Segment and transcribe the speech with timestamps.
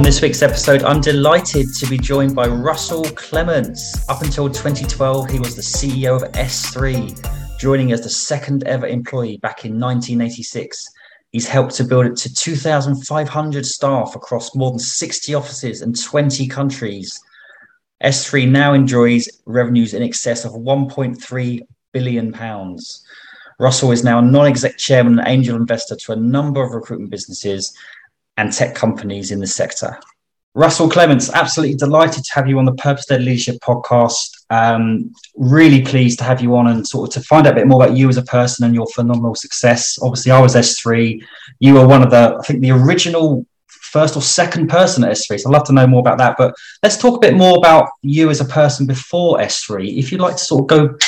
[0.00, 4.08] On this week's episode, I'm delighted to be joined by Russell Clements.
[4.08, 7.14] Up until 2012, he was the CEO of SThree,
[7.58, 10.88] joining as the second ever employee back in 1986.
[11.32, 16.48] He's helped to build it to 2,500 staff across more than 60 offices and 20
[16.48, 17.20] countries.
[18.02, 21.60] SThree now enjoys revenues in excess of 1.3
[21.92, 23.04] billion pounds.
[23.58, 27.76] Russell is now a non-exec chairman and angel investor to a number of recruitment businesses
[28.40, 29.98] and tech companies in the sector.
[30.54, 34.30] Russell Clements, absolutely delighted to have you on the Purpose Led Leadership podcast.
[34.48, 37.68] Um, really pleased to have you on and sort of to find out a bit
[37.68, 39.98] more about you as a person and your phenomenal success.
[40.02, 41.22] Obviously, I was SThree.
[41.60, 45.38] You were one of the, I think, the original first or second person at SThree.
[45.38, 46.36] So I'd love to know more about that.
[46.38, 49.98] But let's talk a bit more about you as a person before SThree.
[49.98, 50.98] If you'd like to sort of go,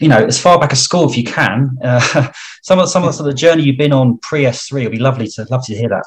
[0.00, 3.08] you know, as far back as school if you can, uh, some of some of
[3.08, 5.74] the sort of journey you've been on pre SThree would be lovely to love to
[5.74, 6.04] hear that.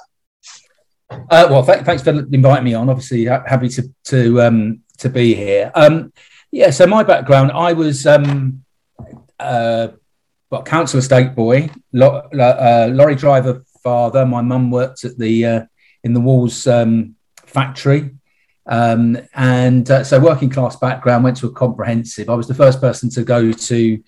[1.09, 2.89] Uh, well, th- thanks for inviting me on.
[2.89, 5.71] Obviously, ha- happy to to um, to be here.
[5.75, 6.11] Um,
[6.51, 8.63] yeah, so my background, I was um,
[9.39, 9.89] uh,
[10.49, 14.25] well, council estate boy, lo- uh, lorry driver father.
[14.25, 15.65] My mum worked at the uh,
[16.03, 18.15] in the Walls um, factory,
[18.65, 21.23] um, and uh, so working class background.
[21.23, 22.29] Went to a comprehensive.
[22.29, 24.03] I was the first person to go to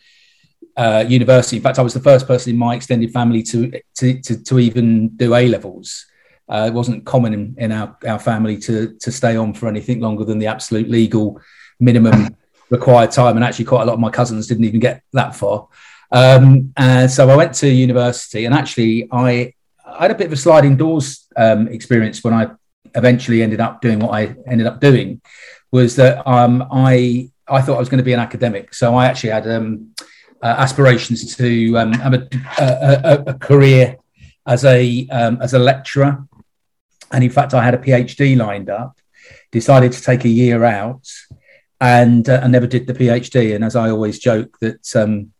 [0.75, 1.57] uh, university.
[1.57, 4.59] In fact, I was the first person in my extended family to to, to, to
[4.59, 6.05] even do A levels.
[6.49, 9.99] Uh, it wasn't common in, in our, our family to, to stay on for anything
[9.99, 11.41] longer than the absolute legal
[11.79, 12.35] minimum
[12.69, 13.35] required time.
[13.35, 15.67] And actually, quite a lot of my cousins didn't even get that far.
[16.11, 19.53] Um, and so I went to university, and actually, I,
[19.85, 22.51] I had a bit of a sliding doors um, experience when I
[22.95, 25.21] eventually ended up doing what I ended up doing.
[25.71, 29.05] Was that um, I I thought I was going to be an academic, so I
[29.05, 29.93] actually had um,
[30.41, 33.97] uh, aspirations to um, have a, a, a, career
[34.45, 36.25] as a um, as a lecturer
[37.11, 38.97] and in fact, I had a PhD lined up,
[39.51, 41.07] decided to take a year out,
[41.79, 43.55] and uh, I never did the PhD.
[43.55, 45.31] And as I always joke that um,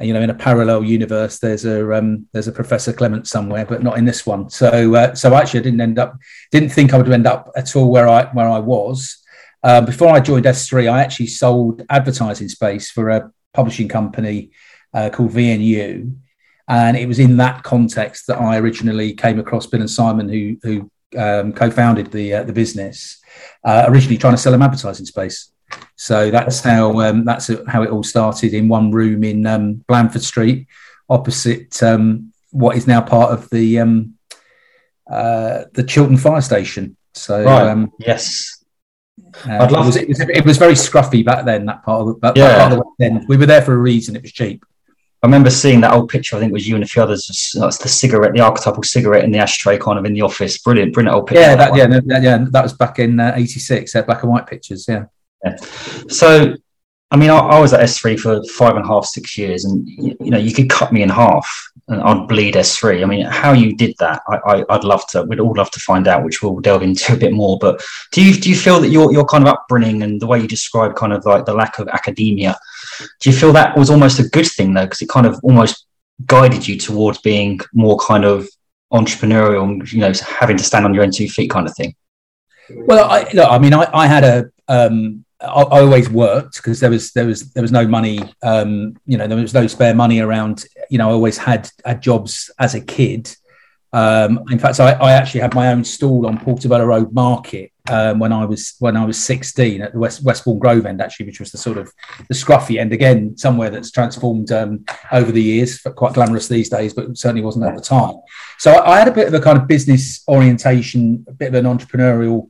[0.00, 3.82] you know in a parallel universe there's a um, there's a Professor Clement somewhere, but
[3.82, 4.50] not in this one.
[4.50, 6.16] So uh, so actually, I didn't end up
[6.50, 9.22] didn't think I would end up at all where I where I was.
[9.62, 14.50] Um, before I joined SThree, I actually sold advertising space for a publishing company
[14.94, 16.14] uh, called VNU.
[16.68, 20.56] And it was in that context that I originally came across Bill and Simon, who,
[20.62, 23.20] who um, co-founded the uh, the business,
[23.64, 25.52] uh, originally trying to sell them advertising space.
[25.96, 30.22] So that's how um, that's how it all started in one room in um, Blandford
[30.22, 30.66] Street,
[31.08, 34.14] opposite um, what is now part of the um,
[35.10, 36.96] uh, the Chiltern Fire Station.
[37.14, 37.68] So right.
[37.68, 38.64] Um, yes,
[39.46, 39.84] uh, I'd love.
[39.84, 41.66] It was, it was, it was, very scruffy back then.
[41.66, 42.68] That part of that, yeah.
[42.68, 44.16] Part of the We were there for a reason.
[44.16, 44.64] It was cheap.
[45.22, 46.36] I remember seeing that old picture.
[46.36, 47.52] I think it was you and a few others.
[47.58, 50.58] That's the cigarette, the archetypal cigarette in the ashtray, kind of in the office.
[50.58, 51.40] Brilliant, brilliant old picture.
[51.40, 53.94] Yeah, that, that yeah, yeah, that was back in '86.
[53.94, 54.84] Uh, black and white pictures.
[54.86, 55.06] Yeah.
[55.42, 55.56] yeah.
[56.08, 56.54] So,
[57.10, 59.88] I mean, I, I, was at SThree for five and a half, six years, and
[59.88, 61.48] you, you know, you could cut me in half,
[61.88, 63.02] and I'd bleed SThree.
[63.02, 65.22] I mean, how you did that, I, I, would love to.
[65.22, 67.58] We'd all love to find out, which we'll delve into a bit more.
[67.58, 70.40] But do you do you feel that your your kind of upbringing and the way
[70.40, 72.58] you describe kind of like the lack of academia?
[73.20, 75.86] Do you feel that was almost a good thing though, because it kind of almost
[76.24, 78.48] guided you towards being more kind of
[78.92, 81.94] entrepreneurial, you know, having to stand on your own two feet kind of thing?
[82.70, 86.80] Well, I, look, I mean, I, I had a, um, I, I always worked because
[86.80, 89.94] there was there was there was no money, um, you know, there was no spare
[89.94, 90.64] money around.
[90.90, 93.34] You know, I always had had jobs as a kid.
[93.92, 98.18] Um, in fact, I, I, actually had my own stall on Portobello Road Market um,
[98.18, 101.40] when I was when I was 16 at the West Westbourne Grove end, actually, which
[101.40, 101.92] was the sort of
[102.28, 106.94] the scruffy end again, somewhere that's transformed um, over the years, quite glamorous these days,
[106.94, 108.16] but certainly wasn't at the time.
[108.58, 111.54] So I, I, had a bit of a kind of business orientation, a bit of
[111.54, 112.48] an entrepreneurial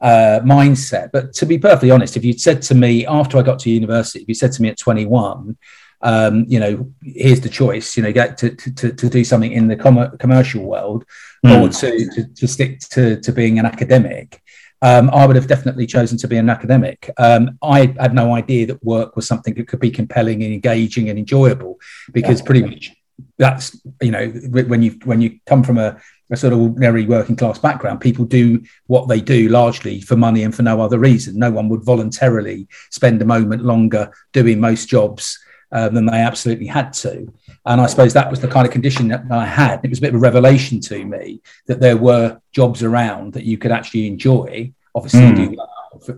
[0.00, 1.10] uh, mindset.
[1.12, 4.20] But to be perfectly honest, if you'd said to me after I got to university,
[4.20, 5.56] if you said to me at 21,
[6.00, 9.66] um, you know, here's the choice, you know, get to, to, to do something in
[9.66, 11.04] the com- commercial world
[11.44, 11.60] mm.
[11.60, 14.40] or to, to, to, stick to, to being an academic,
[14.80, 17.10] um, I would have definitely chosen to be an academic.
[17.18, 21.08] Um, I had no idea that work was something that could be compelling and engaging
[21.08, 21.78] and enjoyable
[22.12, 22.46] because yeah.
[22.46, 22.94] pretty much
[23.38, 26.00] that's, you know, when you, when you come from a,
[26.30, 30.44] a sort of ordinary working class background, people do what they do largely for money
[30.44, 31.38] and for no other reason.
[31.38, 35.40] No one would voluntarily spend a moment longer doing most jobs
[35.72, 37.32] um, than they absolutely had to.
[37.66, 39.80] And I suppose that was the kind of condition that I had.
[39.84, 43.44] It was a bit of a revelation to me that there were jobs around that
[43.44, 45.36] you could actually enjoy, obviously mm.
[45.36, 45.56] do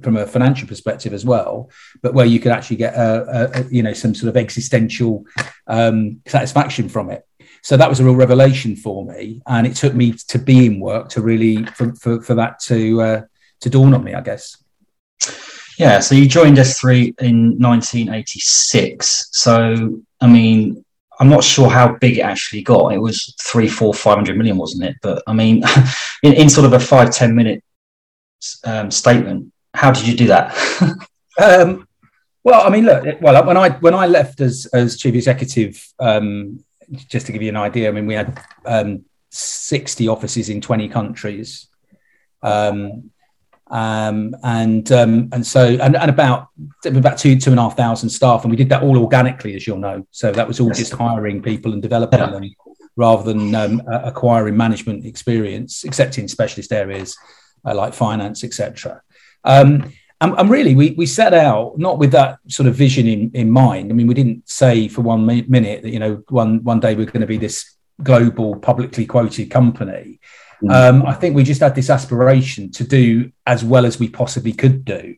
[0.02, 1.70] from a financial perspective as well,
[2.02, 5.24] but where you could actually get a, a, a you know some sort of existential
[5.66, 7.26] um, satisfaction from it.
[7.62, 10.80] so that was a real revelation for me, and it took me to be in
[10.80, 13.22] work to really for for, for that to uh,
[13.60, 14.56] to dawn on me, I guess.
[15.80, 19.28] Yeah, so you joined SThree in 1986.
[19.32, 20.84] So, I mean,
[21.18, 22.92] I'm not sure how big it actually got.
[22.92, 24.96] It was three, four, five hundred million, wasn't it?
[25.00, 25.62] But I mean,
[26.22, 27.64] in, in sort of a five, 10 minute
[28.66, 30.54] um, statement, how did you do that?
[31.42, 31.88] um,
[32.44, 36.62] well, I mean, look, well, when I when I left as as chief executive, um,
[37.08, 40.90] just to give you an idea, I mean, we had um, 60 offices in 20
[40.90, 41.68] countries.
[42.42, 43.12] Um,
[43.70, 46.48] um, and um, and so and, and about
[46.84, 49.66] about two two and a half thousand staff, and we did that all organically, as
[49.66, 50.06] you'll know.
[50.10, 50.78] So that was all yes.
[50.78, 52.30] just hiring people and developing yeah.
[52.30, 52.50] them,
[52.96, 57.16] rather than um, acquiring management experience, except in specialist areas
[57.64, 59.02] uh, like finance, etc.
[59.44, 63.30] Um, and, and, really, we we set out not with that sort of vision in
[63.34, 63.90] in mind.
[63.90, 67.06] I mean, we didn't say for one minute that you know one one day we're
[67.06, 70.18] going to be this global publicly quoted company
[70.62, 70.72] Mm.
[70.72, 74.52] Um, I think we just had this aspiration to do as well as we possibly
[74.52, 75.16] could do.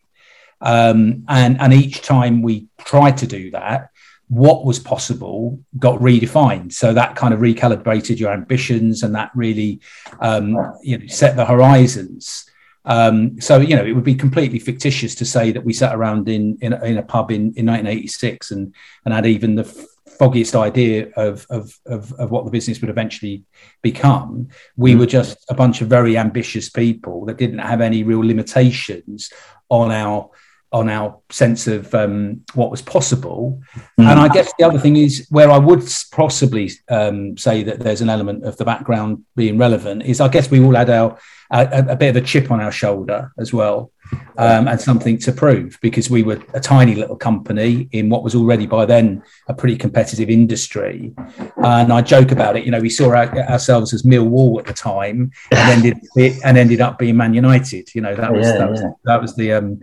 [0.60, 3.90] Um, and, and each time we tried to do that,
[4.28, 6.72] what was possible got redefined.
[6.72, 9.80] So that kind of recalibrated your ambitions and that really
[10.20, 12.48] um, you know, set the horizons.
[12.84, 16.28] Um, so you know, it would be completely fictitious to say that we sat around
[16.28, 18.74] in in, in a pub in, in 1986 and
[19.04, 19.86] and had even the
[20.22, 23.42] foggiest idea of, of, of, of, what the business would eventually
[23.82, 24.46] become.
[24.76, 25.00] We mm.
[25.00, 29.32] were just a bunch of very ambitious people that didn't have any real limitations
[29.68, 30.30] on our
[30.70, 33.60] on our sense of um, what was possible.
[33.98, 34.10] Mm.
[34.10, 35.82] And I guess the other thing is where I would
[36.12, 40.50] possibly um, say that there's an element of the background being relevant is I guess
[40.50, 41.18] we all had our
[41.52, 43.92] a, a bit of a chip on our shoulder as well
[44.38, 48.34] um, and something to prove because we were a tiny little company in what was
[48.34, 51.14] already by then a pretty competitive industry.
[51.56, 52.64] And I joke about it.
[52.64, 55.98] You know, we saw our, ourselves as Millwall at the time, and ended
[56.44, 57.94] and ended up being Man United.
[57.94, 58.90] You know, that was yeah, that, was, yeah.
[59.04, 59.80] that was the um,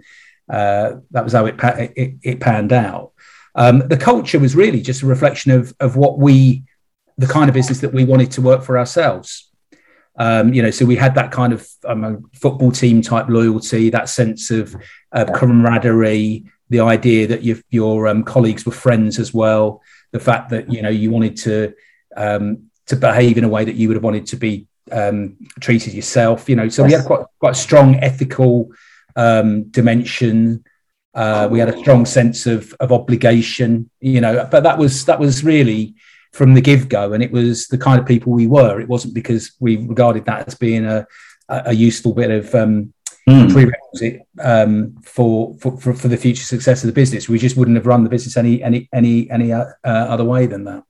[0.50, 1.56] uh, that was how it,
[1.95, 3.12] it, it panned out.
[3.56, 6.63] Um, the culture was really just a reflection of of what we,
[7.18, 9.49] the kind of business that we wanted to work for ourselves.
[10.19, 14.10] Um, you know, so we had that kind of um, football team type loyalty, that
[14.10, 14.75] sense of
[15.13, 19.81] uh, camaraderie, the idea that your, your um, colleagues were friends as well,
[20.12, 21.74] the fact that you know you wanted to
[22.18, 25.94] um, to behave in a way that you would have wanted to be um, treated
[25.94, 26.50] yourself.
[26.50, 28.71] You know, so we had quite quite a strong ethical
[29.16, 30.66] um, dimension.
[31.13, 33.89] Uh, we had a strong sense of of obligation.
[34.01, 35.95] You know, but that was that was really
[36.31, 38.80] from the give go, and it was the kind of people we were.
[38.80, 41.06] It wasn't because we regarded that as being a,
[41.48, 42.94] a useful bit of um,
[43.28, 43.52] mm.
[43.52, 47.30] prerequisite um, for, for, for for the future success of the business.
[47.30, 50.46] We just wouldn't have run the business any any any any uh, uh, other way
[50.46, 50.84] than that.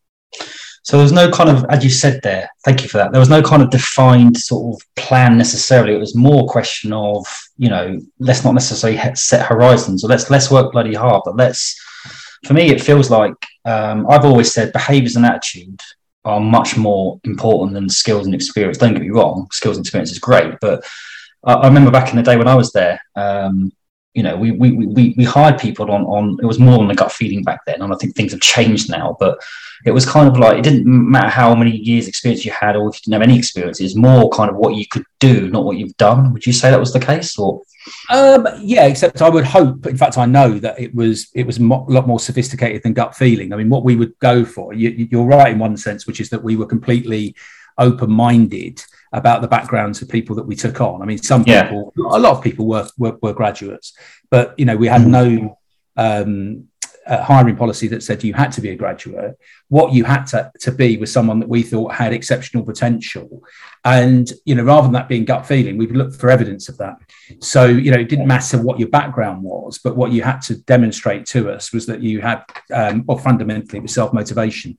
[0.84, 3.12] So there was no kind of, as you said there, thank you for that.
[3.12, 5.94] There was no kind of defined sort of plan necessarily.
[5.94, 7.28] It was more a question of,
[7.58, 11.80] you know, let's not necessarily set horizons or let's let's work bloody hard, but let's.
[12.46, 15.80] For me, it feels like um, I've always said behaviors and attitude
[16.26, 18.78] are much more important than skills and experience.
[18.78, 20.84] Don't get me wrong, skills and experience is great, but
[21.44, 23.72] I, I remember back in the day when I was there, um,
[24.14, 26.96] you know, we, we, we, we hired people on, on, it was more on a
[26.96, 27.82] gut feeling back then.
[27.82, 29.40] And I think things have changed now, but
[29.86, 32.90] it was kind of like, it didn't matter how many years experience you had, or
[32.90, 35.64] if you didn't have any experience, it's more kind of what you could do, not
[35.64, 36.34] what you've done.
[36.34, 37.62] Would you say that was the case or?
[38.10, 39.86] Um, yeah, except I would hope.
[39.86, 43.16] In fact, I know that it was it was a lot more sophisticated than gut
[43.16, 43.54] feeling.
[43.54, 46.30] I mean, what we would go for, you, you're right in one sense, which is
[46.32, 47.36] that we were completely
[47.78, 51.02] open minded about the backgrounds of people that we took on.
[51.02, 51.64] I mean, some yeah.
[51.64, 53.98] people, a lot of people were, were, were graduates,
[54.30, 55.08] but you know, we had mm.
[55.08, 55.58] no
[55.98, 56.70] um,
[57.10, 59.36] uh, hiring policy that said you had to be a graduate.
[59.70, 63.44] What you had to, to be was someone that we thought had exceptional potential.
[63.84, 66.98] And, you know, rather than that being gut feeling, we looked for evidence of that.
[67.40, 70.58] So, you know, it didn't matter what your background was, but what you had to
[70.64, 74.78] demonstrate to us was that you had, um, well, fundamentally, was self motivation.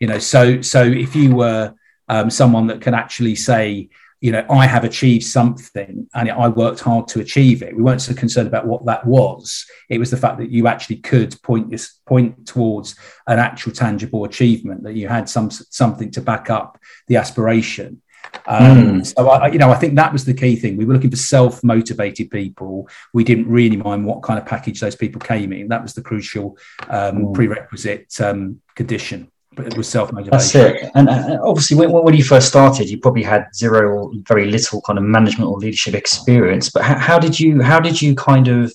[0.00, 1.74] You know, so so if you were
[2.08, 3.88] um, someone that can actually say,
[4.20, 7.76] you know, I have achieved something and I worked hard to achieve it.
[7.76, 9.64] We weren't so concerned about what that was.
[9.88, 12.96] It was the fact that you actually could point this point towards
[13.28, 18.02] an actual tangible achievement, that you had some something to back up the aspiration.
[18.46, 19.06] Um, mm.
[19.06, 20.76] So I, you know, I think that was the key thing.
[20.76, 22.88] We were looking for self-motivated people.
[23.14, 25.68] We didn't really mind what kind of package those people came in.
[25.68, 27.34] That was the crucial um, mm.
[27.34, 30.30] prerequisite um, condition it was self motivation.
[30.30, 30.90] That's it.
[30.94, 34.80] And uh, obviously, when, when, you first started, you probably had zero or very little
[34.82, 36.70] kind of management or leadership experience.
[36.70, 38.72] But how, how did you how did you kind of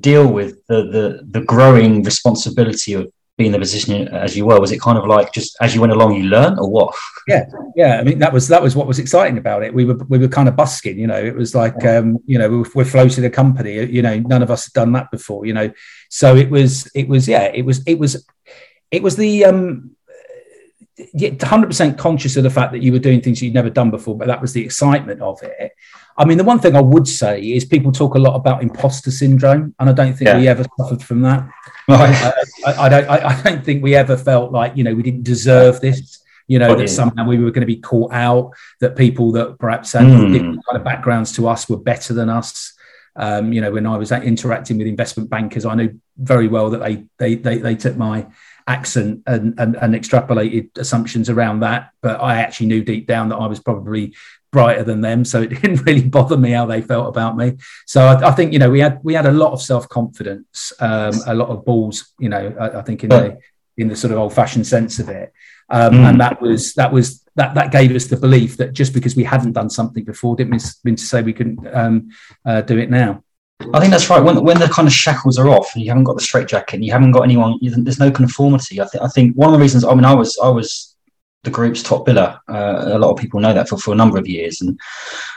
[0.00, 4.60] deal with the the, the growing responsibility of being the position as you were?
[4.60, 6.94] Was it kind of like just as you went along, you learn, or what?
[7.28, 7.44] Yeah,
[7.76, 7.98] yeah.
[7.98, 9.72] I mean, that was that was what was exciting about it.
[9.72, 11.22] We were we were kind of busking, you know.
[11.22, 13.74] It was like um, you know we we're floating a company.
[13.84, 15.46] You know, none of us had done that before.
[15.46, 15.70] You know,
[16.08, 18.24] so it was it was yeah it was it was
[18.90, 19.96] it was the um
[21.14, 24.28] 100% conscious of the fact that you were doing things you'd never done before, but
[24.28, 25.72] that was the excitement of it.
[26.16, 29.10] I mean, the one thing I would say is people talk a lot about imposter
[29.10, 30.38] syndrome, and I don't think yeah.
[30.38, 31.48] we ever suffered from that.
[31.88, 32.32] Right.
[32.66, 33.08] I, I, don't.
[33.08, 36.22] I, I, don't think we ever felt like you know we didn't deserve this.
[36.48, 38.52] You know that somehow we were going to be caught out.
[38.80, 40.32] That people that perhaps had mm.
[40.32, 42.74] different kind of backgrounds to us were better than us.
[43.16, 46.78] Um, you know, when I was interacting with investment bankers, I knew very well that
[46.78, 48.26] they they they, they took my
[48.66, 51.90] accent and, and, and extrapolated assumptions around that.
[52.00, 54.14] But I actually knew deep down that I was probably
[54.52, 57.56] brighter than them, so it didn't really bother me how they felt about me.
[57.86, 60.72] So I, I think you know we had we had a lot of self confidence,
[60.80, 62.12] um, a lot of balls.
[62.18, 63.38] You know, I, I think in the
[63.76, 65.32] in the sort of old fashioned sense of it,
[65.70, 66.10] um, mm.
[66.10, 69.24] and that was that was that that gave us the belief that just because we
[69.24, 72.10] hadn't done something before didn't mean to say we couldn't um,
[72.44, 73.24] uh, do it now.
[73.74, 74.22] I think that's right.
[74.22, 76.76] When, when the kind of shackles are off and you haven't got the straight jacket
[76.76, 78.80] and you haven't got anyone, there's no conformity.
[78.80, 79.84] I think I think one of the reasons.
[79.84, 80.92] I mean, I was I was
[81.44, 82.38] the group's top biller.
[82.48, 84.78] Uh, a lot of people know that for, for a number of years, and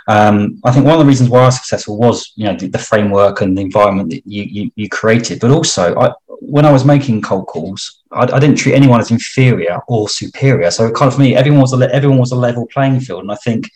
[0.08, 2.68] um, I think one of the reasons why I was successful was you know the,
[2.68, 5.40] the framework and the environment that you you, you created.
[5.40, 9.12] But also, I, when I was making cold calls, I, I, didn't treat anyone as
[9.12, 10.70] inferior or superior.
[10.70, 13.32] So kind of for me, everyone was a everyone was a level playing field, and
[13.32, 13.70] I think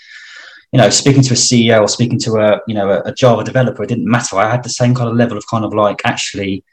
[0.72, 3.44] you know, speaking to a CEO or speaking to a, you know, a, a, Java
[3.44, 4.38] developer, it didn't matter.
[4.38, 6.64] I had the same kind of level of kind of like, actually,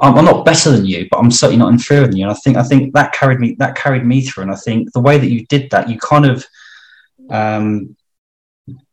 [0.00, 2.24] I'm, I'm, not better than you, but I'm certainly not inferior than you.
[2.24, 4.42] And I think, I think that carried me, that carried me through.
[4.42, 6.44] And I think the way that you did that, you kind of,
[7.30, 7.96] um,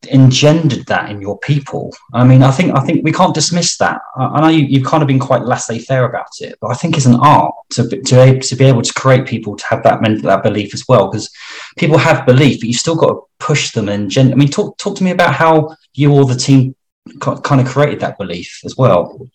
[0.08, 1.94] engendered that in your people.
[2.14, 4.02] I mean, I think I think we can't dismiss that.
[4.16, 7.06] I, know you, have kind of been quite laissez-faire about it, but I think it's
[7.06, 10.74] an art to to, to be able to create people to have that that belief
[10.74, 11.10] as well.
[11.10, 11.30] Because
[11.78, 14.78] people have belief, but you've still got to push them and gen- I mean, talk
[14.78, 16.76] talk to me about how you or the team
[17.20, 19.28] kind of created that belief as well.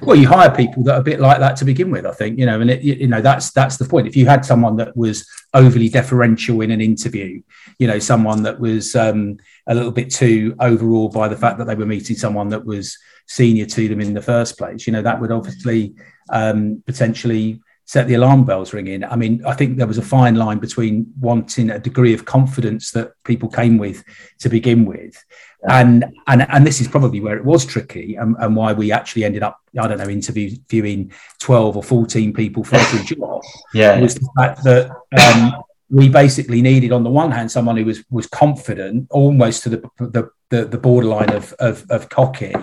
[0.00, 2.38] Well, you hire people that are a bit like that to begin with, I think,
[2.38, 4.06] you know, and it, you know that's that's the point.
[4.06, 7.42] If you had someone that was overly deferential in an interview,
[7.78, 9.36] you know, someone that was um,
[9.66, 12.96] a little bit too overawed by the fact that they were meeting someone that was
[13.26, 15.94] senior to them in the first place, you know, that would obviously
[16.30, 19.04] um, potentially set the alarm bells ringing.
[19.04, 22.90] I mean, I think there was a fine line between wanting a degree of confidence
[22.92, 24.02] that people came with
[24.40, 25.22] to begin with.
[25.68, 29.24] And, and and this is probably where it was tricky and, and why we actually
[29.24, 33.42] ended up, I don't know, interviewing 12 or 14 people for every job.
[33.72, 33.98] Yeah.
[33.98, 38.04] Was the fact that um, we basically needed, on the one hand, someone who was
[38.10, 42.54] was confident, almost to the the, the, the borderline of, of, of cocky.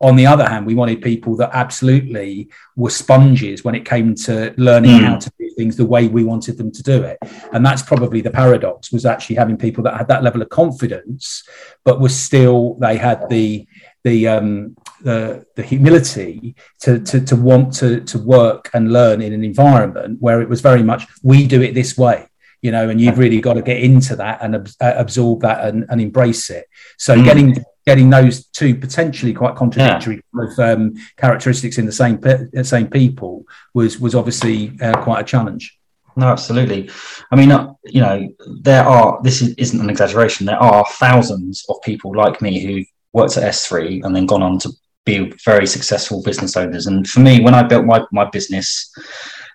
[0.00, 4.54] On the other hand, we wanted people that absolutely were sponges when it came to
[4.56, 5.04] learning mm.
[5.04, 7.18] how to do things the way we wanted them to do it.
[7.52, 11.42] And that's probably the paradox was actually having people that had that level of confidence,
[11.84, 13.66] but were still they had the
[14.04, 19.32] the um, the, the humility to, to, to want to, to work and learn in
[19.32, 22.28] an environment where it was very much we do it this way
[22.62, 25.66] you know, and you've really got to get into that and ab- uh, absorb that
[25.66, 26.66] and, and, embrace it.
[26.96, 27.24] So mm.
[27.24, 30.72] getting getting those two potentially quite contradictory yeah.
[30.72, 35.76] um, characteristics in the same pe- same people was was obviously uh, quite a challenge.
[36.14, 36.90] No, absolutely.
[37.30, 38.28] I mean, uh, you know,
[38.60, 39.20] there are.
[39.22, 40.46] This is, isn't an exaggeration.
[40.46, 44.58] There are thousands of people like me who worked at SThree and then gone on
[44.60, 44.70] to
[45.04, 46.86] be very successful business owners.
[46.86, 48.92] And for me, when I built my my business,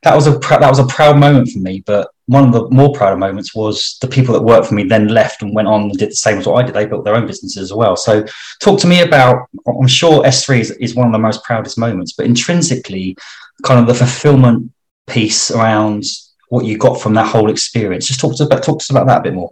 [0.04, 1.84] that was a pr- that was a proud moment for me.
[1.86, 5.08] But one of the more proud moments was the people that worked for me then
[5.08, 6.76] left and went on and did the same as what I did.
[6.76, 7.96] They built their own businesses as well.
[7.96, 8.26] So
[8.60, 9.48] talk to me about.
[9.68, 13.16] I'm sure SThree is, is one of the most proudest moments, but intrinsically,
[13.64, 14.72] kind of the fulfillment
[15.08, 16.04] piece around
[16.50, 18.08] what you got from that whole experience.
[18.08, 19.52] Just talk to about talk to us about that a bit more.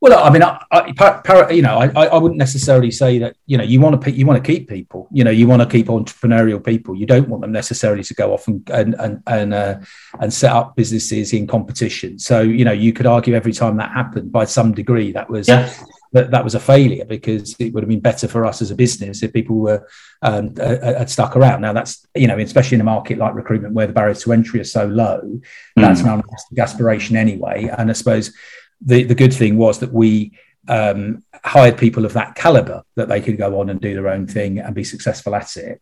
[0.00, 3.36] Well, I mean, I, I, you know, I, I wouldn't necessarily say that.
[3.46, 5.08] You know, you want to you want to keep people.
[5.10, 6.94] You know, you want to keep entrepreneurial people.
[6.94, 9.80] You don't want them necessarily to go off and and and and, uh,
[10.20, 12.18] and set up businesses in competition.
[12.18, 15.48] So, you know, you could argue every time that happened, by some degree, that was
[15.48, 15.72] yeah.
[16.12, 18.74] that, that was a failure because it would have been better for us as a
[18.74, 19.88] business if people were
[20.20, 21.62] um, uh, had stuck around.
[21.62, 24.60] Now, that's you know, especially in a market like recruitment where the barriers to entry
[24.60, 25.40] are so low, mm.
[25.76, 26.22] that's an
[26.58, 27.70] aspiration anyway.
[27.78, 28.32] And I suppose
[28.80, 30.32] the, the good thing was that we
[30.68, 34.26] um, hired people of that caliber that they could go on and do their own
[34.26, 35.80] thing and be successful at it.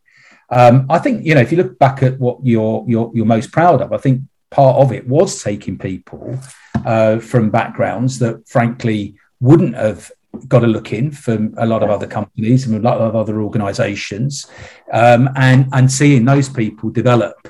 [0.49, 3.51] Um, I think you know if you look back at what you're you're, you're most
[3.51, 4.21] proud of, I think
[4.51, 6.37] part of it was taking people
[6.85, 10.11] uh, from backgrounds that frankly wouldn't have
[10.47, 13.41] got a look in from a lot of other companies and a lot of other
[13.41, 14.47] organizations
[14.91, 17.47] um, and and seeing those people develop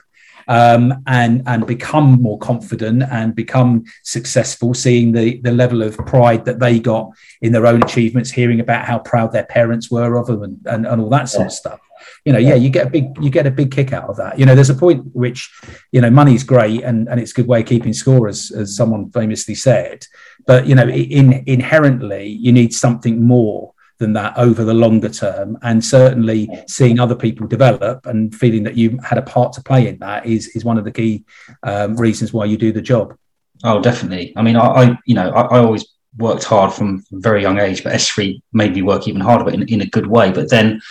[0.47, 6.45] um, and and become more confident and become successful, seeing the the level of pride
[6.45, 10.27] that they got in their own achievements, hearing about how proud their parents were of
[10.27, 11.47] them, and, and, and all that sort yeah.
[11.47, 11.79] of stuff.
[12.25, 12.49] You know, yeah.
[12.49, 14.39] yeah, you get a big you get a big kick out of that.
[14.39, 15.49] You know, there's a point which,
[15.91, 18.75] you know, money's great and and it's a good way of keeping score, as as
[18.75, 20.05] someone famously said.
[20.45, 23.72] But you know, in inherently, you need something more
[24.03, 25.57] than that over the longer term.
[25.61, 29.87] And certainly seeing other people develop and feeling that you had a part to play
[29.87, 31.23] in that is, is one of the key
[31.63, 33.17] um, reasons why you do the job.
[33.63, 34.33] Oh, definitely.
[34.35, 35.85] I mean, I, I you know, I, I, always
[36.17, 39.53] worked hard from a very young age, but SThree made me work even harder, but
[39.53, 40.33] in, in a good way.
[40.33, 40.81] But then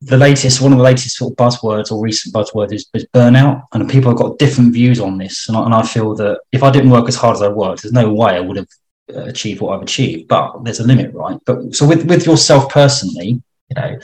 [0.00, 3.64] the latest, one of the latest sort of buzzwords or recent buzzwords is, is burnout,
[3.72, 5.48] and people have got different views on this.
[5.48, 7.82] And I, and I feel that if I didn't work as hard as I worked,
[7.82, 8.68] there's no way I would have
[9.14, 11.38] achieve what I've achieved, but there's a limit, right?
[11.46, 13.98] But so with with yourself personally, you know,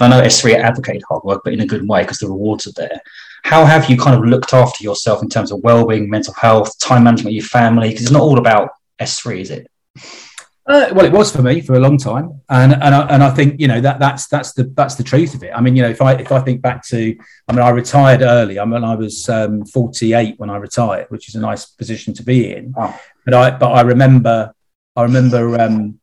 [0.00, 2.72] I know SThree advocate hard work, but in a good way because the rewards are
[2.72, 3.00] there.
[3.44, 7.04] How have you kind of looked after yourself in terms of well-being, mental health, time
[7.04, 7.88] management, your family?
[7.88, 9.68] Because it's not all about SThree, is it?
[10.68, 13.30] Uh, well, it was for me for a long time, and and I, and I
[13.30, 15.50] think you know that that's that's the that's the truth of it.
[15.54, 17.16] I mean, you know, if I if I think back to,
[17.48, 18.60] I mean, I retired early.
[18.60, 22.22] I mean, I was um, 48 when I retired, which is a nice position to
[22.22, 22.74] be in.
[22.76, 23.00] Oh.
[23.24, 24.54] But I but I remember
[24.94, 26.00] I remember um,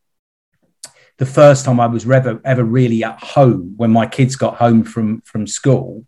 [1.19, 4.83] the first time I was ever ever really at home when my kids got home
[4.83, 6.07] from from school.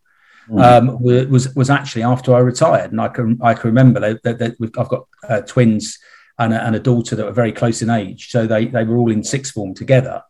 [0.49, 0.63] Mm.
[0.63, 4.39] Um, was was actually after I retired, and I can I can remember that, that,
[4.39, 5.99] that I've got uh, twins
[6.39, 8.29] and a, and a daughter that were very close in age.
[8.29, 10.23] So they, they were all in sixth form together.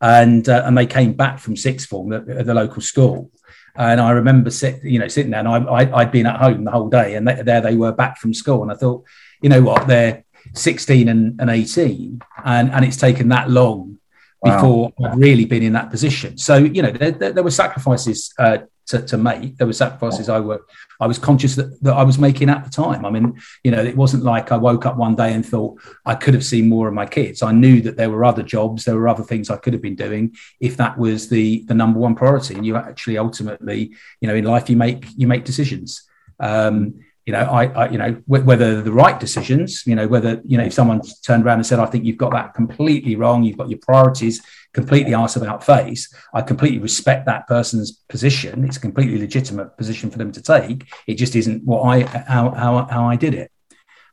[0.00, 3.30] And, uh, and they came back from sixth form at, at, the local school.
[3.74, 6.64] And I remember sit, you know, sitting there and I, I, had been at home
[6.64, 8.62] the whole day and they, there they were back from school.
[8.62, 9.04] And I thought,
[9.40, 13.98] you know what, they're 16 and, and 18 and, and it's taken that long
[14.44, 15.10] before wow.
[15.10, 16.36] I've really been in that position.
[16.38, 19.56] So, you know, there, there, there were sacrifices uh, to, to make.
[19.56, 20.64] There were sacrifices I were
[21.00, 23.04] I was conscious that, that I was making at the time.
[23.04, 26.14] I mean, you know, it wasn't like I woke up one day and thought I
[26.14, 27.42] could have seen more of my kids.
[27.42, 29.96] I knew that there were other jobs, there were other things I could have been
[29.96, 32.54] doing if that was the the number one priority.
[32.54, 36.02] And you actually ultimately, you know, in life you make you make decisions.
[36.40, 40.56] Um, you know, I, I, you know, whether the right decisions, you know, whether, you
[40.56, 43.58] know, if someone turned around and said, I think you've got that completely wrong, you've
[43.58, 44.42] got your priorities
[44.76, 48.62] completely arse about face, I completely respect that person's position.
[48.66, 50.84] It's a completely legitimate position for them to take.
[51.06, 53.50] It just isn't what I, how, how, how I did it.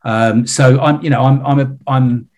[0.04, 2.30] Um, so I'm, you know, I'm, I'm, a, I'm,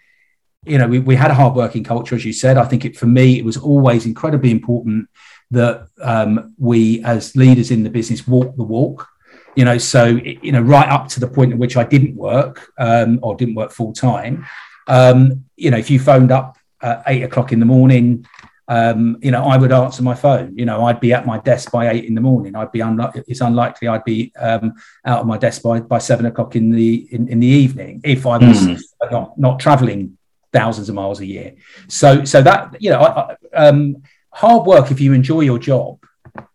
[0.65, 2.59] you know, we, we had a hardworking culture, as you said.
[2.59, 5.09] I think it, for me, it was always incredibly important
[5.53, 9.09] that um, we, as leaders in the business, walk the walk
[9.55, 12.71] you know so you know right up to the point at which i didn't work
[12.77, 14.45] um, or didn't work full time
[14.87, 18.27] um, you know if you phoned up at eight o'clock in the morning
[18.69, 20.57] um, you know i would answer my phone.
[20.59, 22.57] You know i'd be at my desk by eight in the morning.
[22.57, 26.27] I'd be unlikely it's unlikely i'd be um, out of my desk by, by seven
[26.27, 28.81] o'clock in the in, in the evening if i was mm.
[29.11, 30.19] not not traveling
[30.57, 31.55] thousands of miles a year.
[31.89, 35.99] So so that you know I, I, um, hard work if you enjoy your job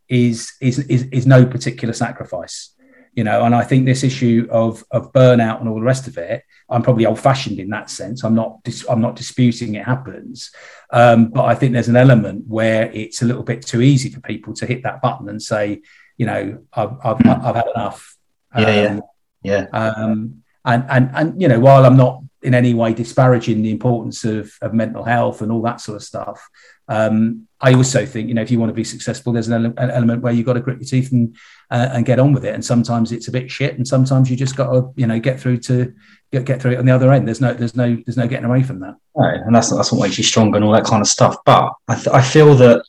[0.10, 2.74] is is is, is no particular sacrifice
[3.14, 6.18] you know and i think this issue of of burnout and all the rest of
[6.18, 8.24] it i'm probably old fashioned in that sense.
[8.24, 10.52] I'm not dis- i'm not disputing it happens.
[10.92, 14.22] Um, but i think there's an element where it's a little bit too easy for
[14.22, 15.82] people to hit that button and say
[16.18, 18.18] you know i've i've, I've had enough.
[18.54, 18.82] Um, yeah.
[18.82, 19.00] Yeah
[19.44, 19.66] yeah.
[19.72, 24.24] um, and and and you know while i'm not in any way disparaging the importance
[24.24, 26.50] of, of mental health and all that sort of stuff
[26.92, 29.74] um, I also think, you know, if you want to be successful, there's an, ele-
[29.78, 31.38] an element where you've got to grit your teeth and
[31.70, 32.54] uh, and get on with it.
[32.54, 35.40] And sometimes it's a bit shit, and sometimes you just got to, you know, get
[35.40, 35.94] through to
[36.34, 37.28] get, get through it on the other end.
[37.28, 38.96] There's no, there's no, there's no getting away from that.
[39.16, 41.38] Right, and that's that's what makes you stronger and all that kind of stuff.
[41.46, 42.84] But I, th- I feel that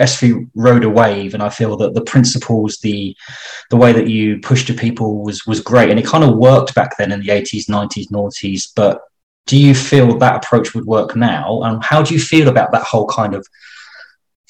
[0.00, 3.16] SThree rode a wave, and I feel that the principles, the
[3.70, 6.74] the way that you pushed to people was was great, and it kind of worked
[6.74, 8.68] back then in the 80s, 90s, noughties.
[8.74, 9.02] But
[9.46, 11.62] do you feel that approach would work now?
[11.62, 13.46] And how do you feel about that whole kind of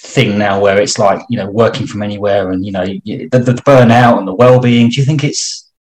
[0.04, 3.62] thing now where it's like you know working from anywhere and you know the, the
[3.66, 5.72] burnout and the well-being do you think it's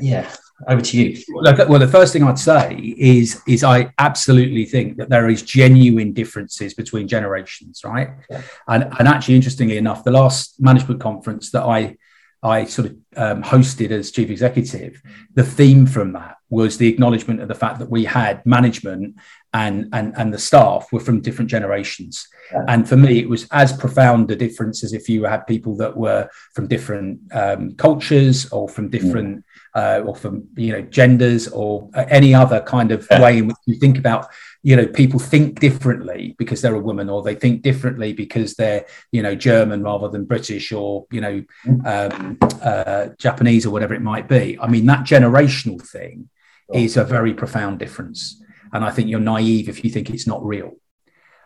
[0.00, 0.30] yeah
[0.68, 5.08] over to you well the first thing i'd say is is i absolutely think that
[5.08, 8.40] there is genuine differences between generations right yeah.
[8.68, 11.96] and and actually interestingly enough the last management conference that i
[12.42, 15.00] I sort of um, hosted as chief executive,
[15.34, 19.16] the theme from that was the acknowledgement of the fact that we had management
[19.54, 22.26] and and and the staff were from different generations.
[22.50, 22.64] Yeah.
[22.66, 25.96] And for me, it was as profound a difference as if you had people that
[25.96, 31.88] were from different um, cultures or from different uh, or from you know genders or
[31.94, 33.22] any other kind of yeah.
[33.22, 34.28] way in which you think about
[34.62, 38.84] you know people think differently because they're a woman or they think differently because they're
[39.10, 41.42] you know german rather than british or you know
[41.86, 44.58] um, uh, japanese or whatever it might be.
[44.60, 46.28] I mean that generational thing
[46.72, 48.42] is a very profound difference.
[48.72, 50.72] And i think you're naive if you think it's not real.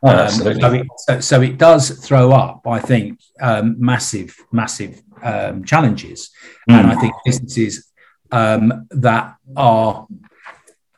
[0.02, 5.64] Oh, um, so, it, so, it, does throw up i think um, massive massive um,
[5.64, 6.30] challenges.
[6.68, 6.74] Mm.
[6.74, 7.92] and i think businesses
[8.32, 10.06] um, that are,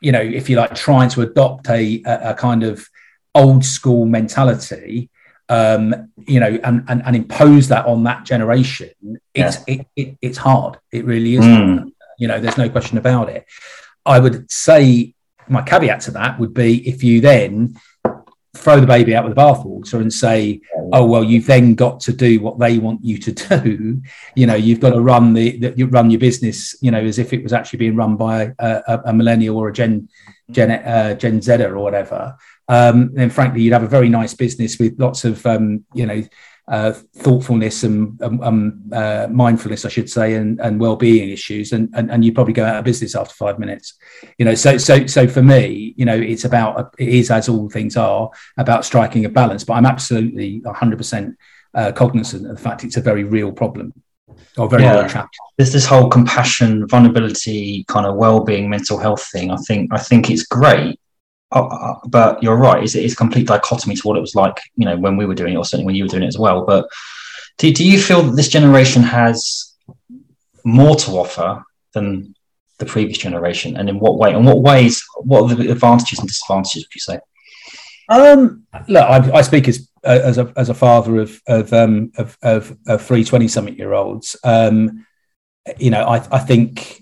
[0.01, 2.87] you know, if you like, trying to adopt a, a, kind of
[3.35, 5.09] old school mentality,
[5.49, 8.91] um, you know, and, and, and impose that on that generation,
[9.33, 9.75] it's yeah.
[9.75, 10.77] it, it, it's hard.
[10.91, 11.45] It really is.
[11.45, 11.91] Mm.
[12.17, 13.45] You know, there's no question about it.
[14.05, 15.13] I would say
[15.47, 17.79] my caveat to that would be if you then
[18.55, 20.59] throw the baby out with the bathwater and say,
[20.91, 23.31] oh well, you've then got to do what they want you to
[23.61, 24.01] do.
[24.35, 27.19] You know, you've got to run the, the you run your business, you know, as
[27.19, 30.09] if it was actually being run by a, a, millennial or a Gen
[30.51, 32.35] Gen uh, Gen Zer or whatever.
[32.67, 36.23] Um, then frankly, you'd have a very nice business with lots of um, you know
[36.69, 41.89] uh, thoughtfulness and um, um, uh, mindfulness, I should say, and, and well-being issues, and,
[41.95, 43.95] and and you probably go out of business after five minutes.
[44.37, 47.69] You know, so so so for me, you know, it's about it is as all
[47.69, 49.63] things are about striking a balance.
[49.63, 51.37] But I'm absolutely 100 uh, percent
[51.95, 53.93] cognizant of the fact it's a very real problem
[54.57, 55.25] or very yeah.
[55.57, 59.51] There's this whole compassion, vulnerability, kind of well-being, mental health thing.
[59.51, 60.99] I think I think it's great
[61.51, 62.83] uh, uh, but you're right.
[62.83, 65.53] It's, it's complete dichotomy to what it was like, you know, when we were doing
[65.53, 66.65] it, or certainly when you were doing it as well.
[66.65, 66.87] But
[67.57, 69.75] do, do you feel that this generation has
[70.63, 72.35] more to offer than
[72.77, 74.33] the previous generation, and in what way?
[74.33, 75.03] And what ways?
[75.17, 76.85] What are the advantages and disadvantages?
[76.85, 77.19] Would you say?
[78.09, 82.11] Um, look, I, I speak as uh, as a as a father of of um,
[82.17, 84.35] of, of, of three twenty something year olds.
[84.43, 85.05] Um,
[85.77, 87.01] you know, I I think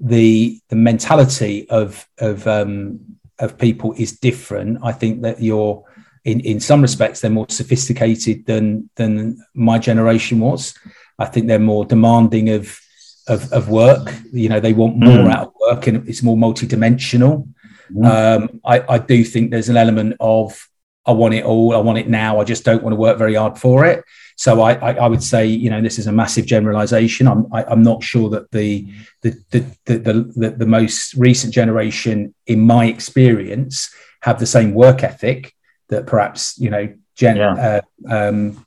[0.00, 4.78] the the mentality of of um, of people is different.
[4.82, 5.84] I think that you're
[6.24, 10.74] in, in some respects they're more sophisticated than than my generation was.
[11.18, 12.78] I think they're more demanding of
[13.26, 14.14] of, of work.
[14.32, 15.32] You know, they want more mm.
[15.32, 17.48] out of work, and it's more multidimensional.
[17.92, 18.06] Mm.
[18.06, 20.68] Um, I, I do think there's an element of
[21.06, 21.74] I want it all.
[21.74, 22.40] I want it now.
[22.40, 24.04] I just don't want to work very hard for it.
[24.36, 27.28] So I, I, I would say, you know, this is a massive generalization.
[27.28, 28.86] I'm, I, am i am not sure that the
[29.22, 35.02] the, the the, the the most recent generation, in my experience, have the same work
[35.02, 35.54] ethic
[35.88, 37.80] that perhaps you know, gen, yeah.
[38.08, 38.66] uh, um,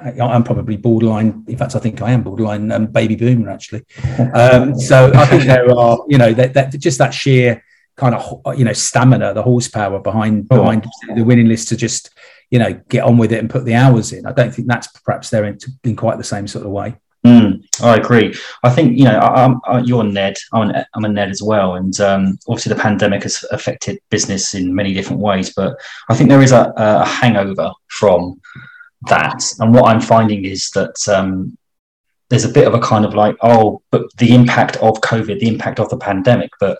[0.00, 1.44] I'm probably borderline.
[1.46, 3.84] In fact, I think I am borderline um, baby boomer actually.
[4.34, 7.62] Um, so I think there are, you know, that, that just that sheer
[8.00, 10.56] kind of you know stamina, the horsepower behind oh.
[10.56, 12.10] behind the winning list to just
[12.50, 14.26] you know get on with it and put the hours in.
[14.26, 16.96] I don't think that's perhaps there in, in quite the same sort of way.
[17.26, 18.34] Mm, I agree.
[18.62, 20.36] I think you know I, I, you're Ned.
[20.54, 24.54] I'm, an, I'm a Ned as well, and um, obviously the pandemic has affected business
[24.54, 25.52] in many different ways.
[25.54, 25.76] But
[26.08, 28.40] I think there is a, a hangover from
[29.08, 31.58] that, and what I'm finding is that um,
[32.30, 35.48] there's a bit of a kind of like, oh, but the impact of COVID, the
[35.48, 36.78] impact of the pandemic, but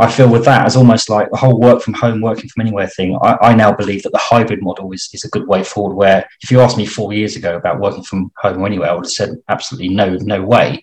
[0.00, 2.88] I feel with that as almost like the whole work from home, working from anywhere
[2.88, 3.18] thing.
[3.22, 5.94] I, I, now believe that the hybrid model is, is a good way forward.
[5.94, 8.94] Where if you asked me four years ago about working from home or anywhere, I
[8.94, 10.82] would have said absolutely no, no way.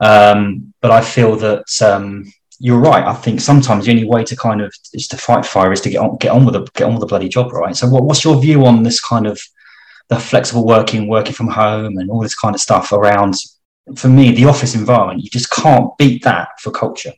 [0.00, 2.24] Um, but I feel that um,
[2.58, 3.04] you're right.
[3.04, 5.90] I think sometimes the only way to kind of is to fight fire is to
[5.90, 7.76] get on, get on with the get on with the bloody job, right?
[7.76, 9.40] So, what, what's your view on this kind of
[10.08, 13.34] the flexible working, working from home, and all this kind of stuff around?
[13.96, 17.12] For me, the office environment, you just can't beat that for culture.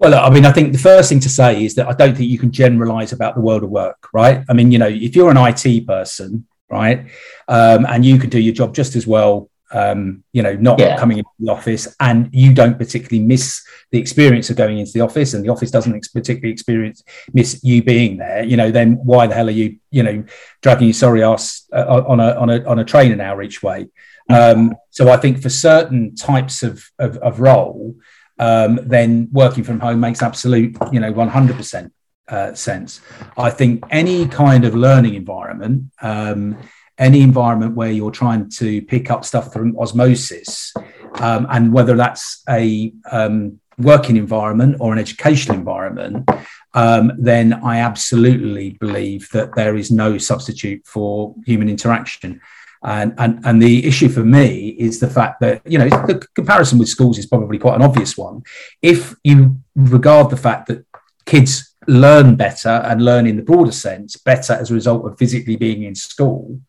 [0.00, 2.30] Well, I mean, I think the first thing to say is that I don't think
[2.30, 4.42] you can generalize about the world of work, right?
[4.48, 7.06] I mean, you know, if you're an IT person, right,
[7.48, 10.96] um, and you can do your job just as well, um, you know, not yeah.
[10.96, 15.02] coming into the office, and you don't particularly miss the experience of going into the
[15.02, 19.26] office, and the office doesn't particularly experience miss you being there, you know, then why
[19.26, 20.24] the hell are you, you know,
[20.62, 23.62] dragging your sorry ass uh, on a on a on a train an hour each
[23.62, 23.86] way?
[24.30, 24.60] Mm-hmm.
[24.60, 27.96] Um, so I think for certain types of, of, of role,
[28.40, 31.90] um, then working from home makes absolute, you know, 100%
[32.28, 33.00] uh, sense.
[33.36, 36.56] I think any kind of learning environment, um,
[36.96, 40.72] any environment where you're trying to pick up stuff from osmosis,
[41.16, 46.28] um, and whether that's a um, working environment or an educational environment,
[46.72, 52.40] um, then I absolutely believe that there is no substitute for human interaction.
[52.82, 56.78] And, and, and the issue for me is the fact that, you know, the comparison
[56.78, 58.42] with schools is probably quite an obvious one.
[58.80, 60.86] If you regard the fact that
[61.26, 65.56] kids learn better and learn in the broader sense better as a result of physically
[65.56, 66.60] being in school,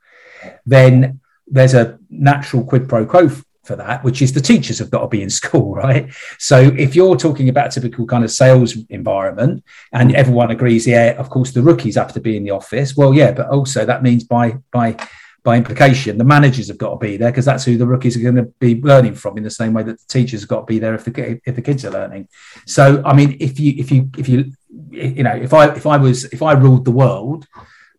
[0.66, 3.30] then there's a natural quid pro quo
[3.64, 6.12] for that, which is the teachers have got to be in school, right?
[6.40, 11.16] So if you're talking about a typical kind of sales environment and everyone agrees, yeah,
[11.18, 12.98] of course the rookies have to be in the office.
[12.98, 14.98] Well, yeah, but also that means by by
[15.44, 18.22] by implication, the managers have got to be there because that's who the rookies are
[18.22, 20.66] going to be learning from in the same way that the teachers have got to
[20.66, 22.28] be there if the if the kids are learning.
[22.68, 24.52] So I mean, if you if you if you
[24.92, 27.48] you know if I if I was if I ruled the world,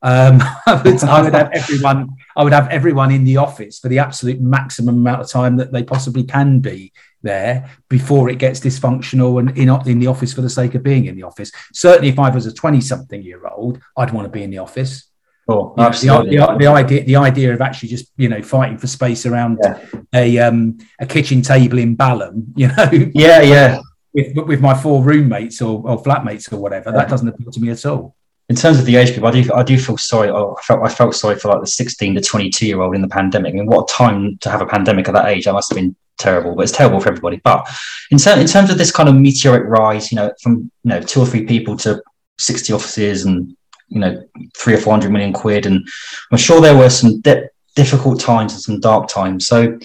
[0.03, 3.89] um, I, would, I would have everyone I would have everyone in the office for
[3.89, 8.61] the absolute maximum amount of time that they possibly can be there before it gets
[8.61, 11.51] dysfunctional and in, in the office for the sake of being in the office.
[11.73, 14.59] Certainly, if I was a 20 something year old, I'd want to be in the
[14.59, 15.09] office.
[15.49, 18.79] Oh, you know, the, the, the, idea, the idea of actually just you know fighting
[18.79, 19.81] for space around yeah.
[20.15, 23.81] a um, a kitchen table in Balham, you know, yeah, yeah,
[24.15, 26.97] with with my four roommates or, or flatmates or whatever, yeah.
[26.97, 28.15] that doesn't appeal to me at all.
[28.49, 30.31] In terms of the age group, I do I do feel sorry.
[30.31, 33.03] I felt I felt sorry for like the sixteen to twenty two year old in
[33.03, 33.55] the pandemic.
[33.55, 35.47] I mean, what a time to have a pandemic at that age!
[35.47, 37.41] That must have been terrible, but it's terrible for everybody.
[37.43, 37.69] But
[38.11, 41.01] in, ter- in terms of this kind of meteoric rise, you know, from you know
[41.01, 42.01] two or three people to
[42.39, 43.57] sixty offices and
[43.93, 44.25] you know
[44.57, 45.87] three or four hundred million quid, and
[46.31, 49.47] I'm sure there were some di- difficult times and some dark times.
[49.47, 49.79] So,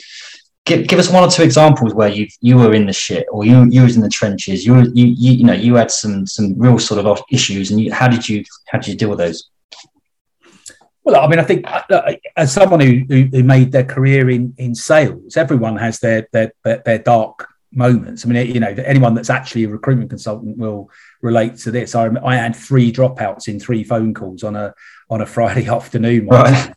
[0.65, 3.46] give, give us one or two examples where you you were in the shit or
[3.46, 4.65] you you was in the trenches.
[4.65, 7.93] You you, you you know you had some some real sort of issues, and you,
[7.93, 9.50] how did you how did you deal with those?
[11.04, 14.54] Well, I mean, I think uh, as someone who, who, who made their career in
[14.58, 18.26] in sales, everyone has their their their, their dark moments.
[18.26, 20.90] I mean, you know, anyone that's actually a recruitment consultant will
[21.22, 21.96] relate to this.
[21.96, 24.74] I, I had three dropouts in three phone calls on a
[25.10, 26.70] on a Friday afternoon, right.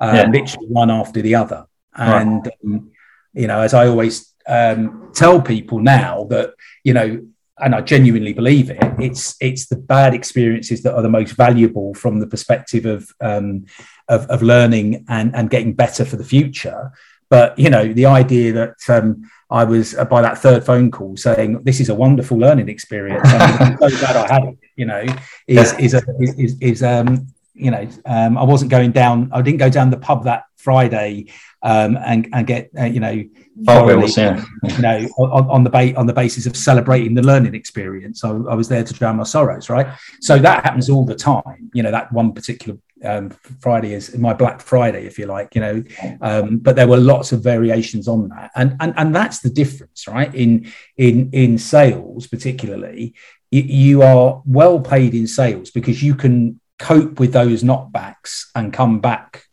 [0.00, 0.30] uh, yeah.
[0.30, 1.66] literally one after the other.
[1.94, 2.54] And right.
[2.64, 2.90] um,
[3.32, 7.26] you know, as I always um, tell people now that you know,
[7.58, 11.94] and I genuinely believe it, it's it's the bad experiences that are the most valuable
[11.94, 13.66] from the perspective of um,
[14.08, 16.92] of, of learning and and getting better for the future.
[17.28, 21.16] But you know, the idea that um, I was uh, by that third phone call
[21.16, 23.22] saying this is a wonderful learning experience.
[23.24, 24.58] I'm so glad I had it.
[24.76, 25.04] You know,
[25.46, 29.30] is is a, is, is um you know um, I wasn't going down.
[29.32, 31.26] I didn't go down the pub that Friday
[31.62, 33.22] um, and and get uh, you know
[33.64, 34.44] thoroughly, yeah.
[34.64, 38.24] you know on, on the ba- on the basis of celebrating the learning experience.
[38.24, 39.88] I, I was there to drown my sorrows, right?
[40.20, 41.70] So that happens all the time.
[41.74, 45.60] You know that one particular um, Friday is my Black Friday, if you like, you
[45.60, 45.84] know.
[46.20, 50.06] Um, but there were lots of variations on that, and and and that's the difference,
[50.06, 50.34] right?
[50.34, 53.14] In in in sales, particularly,
[53.50, 58.72] you, you are well paid in sales because you can cope with those knockbacks and
[58.72, 59.44] come back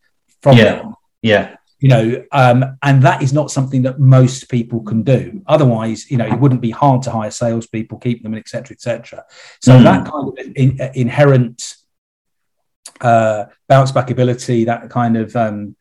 [0.41, 0.75] from yeah.
[0.75, 0.95] them.
[1.21, 1.55] Yeah.
[1.79, 5.43] You know, um, and that is not something that most people can do.
[5.45, 9.23] Otherwise, you know, it wouldn't be hard to hire salespeople, keep them, and etc., etc.
[9.61, 9.83] So mm.
[9.83, 11.75] that kind of in, inherent
[13.01, 15.75] uh, bounce back ability, that kind of um,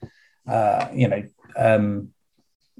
[0.46, 1.22] uh, you know
[1.56, 2.12] um,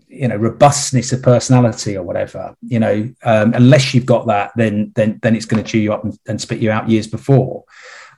[0.09, 2.57] you know robustness of personality or whatever.
[2.62, 5.93] You know, um, unless you've got that, then then then it's going to chew you
[5.93, 7.65] up and, and spit you out years before.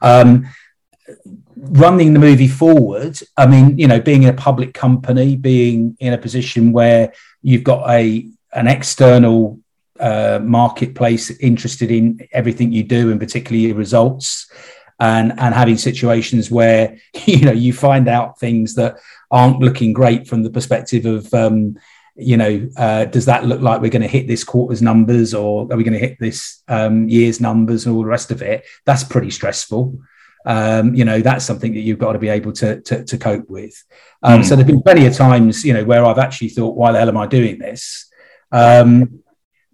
[0.00, 0.48] Um,
[1.56, 6.12] running the movie forward, I mean, you know, being in a public company, being in
[6.12, 9.60] a position where you've got a an external
[10.00, 14.50] uh, marketplace interested in everything you do and particularly your results
[15.00, 18.98] and and having situations where you know you find out things that
[19.30, 21.78] aren't looking great from the perspective of um,
[22.16, 25.62] you know uh, does that look like we're going to hit this quarter's numbers or
[25.70, 28.64] are we going to hit this um, year's numbers and all the rest of it?
[28.84, 29.98] That's pretty stressful.
[30.46, 33.48] Um, you know that's something that you've got to be able to to, to cope
[33.50, 33.84] with.
[34.22, 34.44] Um, mm.
[34.44, 37.08] so there've been plenty of times you know where i've actually thought why the hell
[37.08, 38.10] am i doing this?
[38.50, 39.22] Um,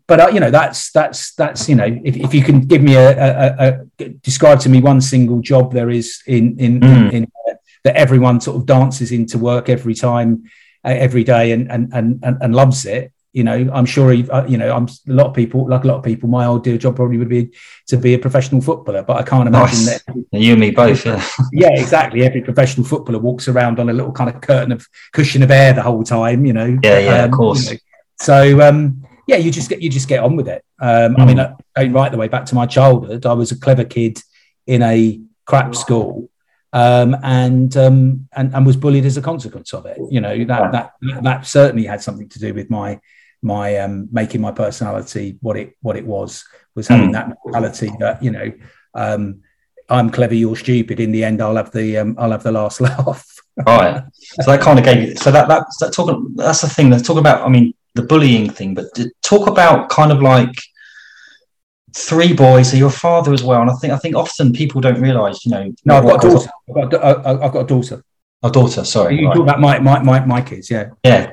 [0.06, 2.94] but uh, you know that's that's that's you know if, if you can give me
[2.94, 7.08] a, a, a, describe to me one single job there is in in, mm.
[7.08, 10.44] in, in uh, that everyone sort of dances into work every time
[10.84, 14.56] uh, every day and, and and and loves it you know i'm sure uh, you
[14.56, 17.18] know i'm a lot of people like a lot of people my ideal job probably
[17.18, 17.50] would be
[17.86, 20.02] to be a professional footballer but i can't imagine nice.
[20.04, 23.92] that you and me both yeah yeah exactly every professional footballer walks around on a
[23.92, 27.22] little kind of curtain of cushion of air the whole time you know yeah yeah
[27.22, 27.78] um, of course you know.
[28.20, 30.64] so um yeah, you just get you just get on with it.
[30.80, 31.20] Um, mm.
[31.20, 31.52] I mean, hmm.
[31.76, 34.20] going right the way back to my childhood, I was a clever kid
[34.66, 36.30] in a crap school,
[36.72, 39.98] um, and um, and and was bullied as a consequence of it.
[40.10, 43.00] You know that that that certainly had something to do with my
[43.42, 47.12] my um, making my personality what it what it was was having mm.
[47.12, 48.52] that mentality that you know
[48.94, 49.42] um,
[49.88, 50.98] I'm clever, you're stupid.
[50.98, 53.26] In the end, I'll have the um, I'll have the last laugh.
[53.66, 54.02] right.
[54.40, 55.16] So that kind of gave you.
[55.16, 56.34] So that that that talking.
[56.34, 56.90] That's the thing.
[56.90, 57.46] That's talking about.
[57.46, 58.86] I mean, the bullying thing, but
[59.22, 60.54] talk about kind of like
[61.94, 62.70] three boys.
[62.70, 65.52] So your father as well, and I think I think often people don't realise, you
[65.52, 65.72] know.
[65.84, 66.50] No, I've got a daughter.
[66.68, 68.04] I've got a, uh, I've got a daughter.
[68.42, 68.84] A daughter.
[68.84, 69.18] Sorry.
[69.18, 69.34] You right.
[69.34, 70.70] talk about my, my my my kids.
[70.70, 70.90] Yeah.
[71.04, 71.32] Yeah.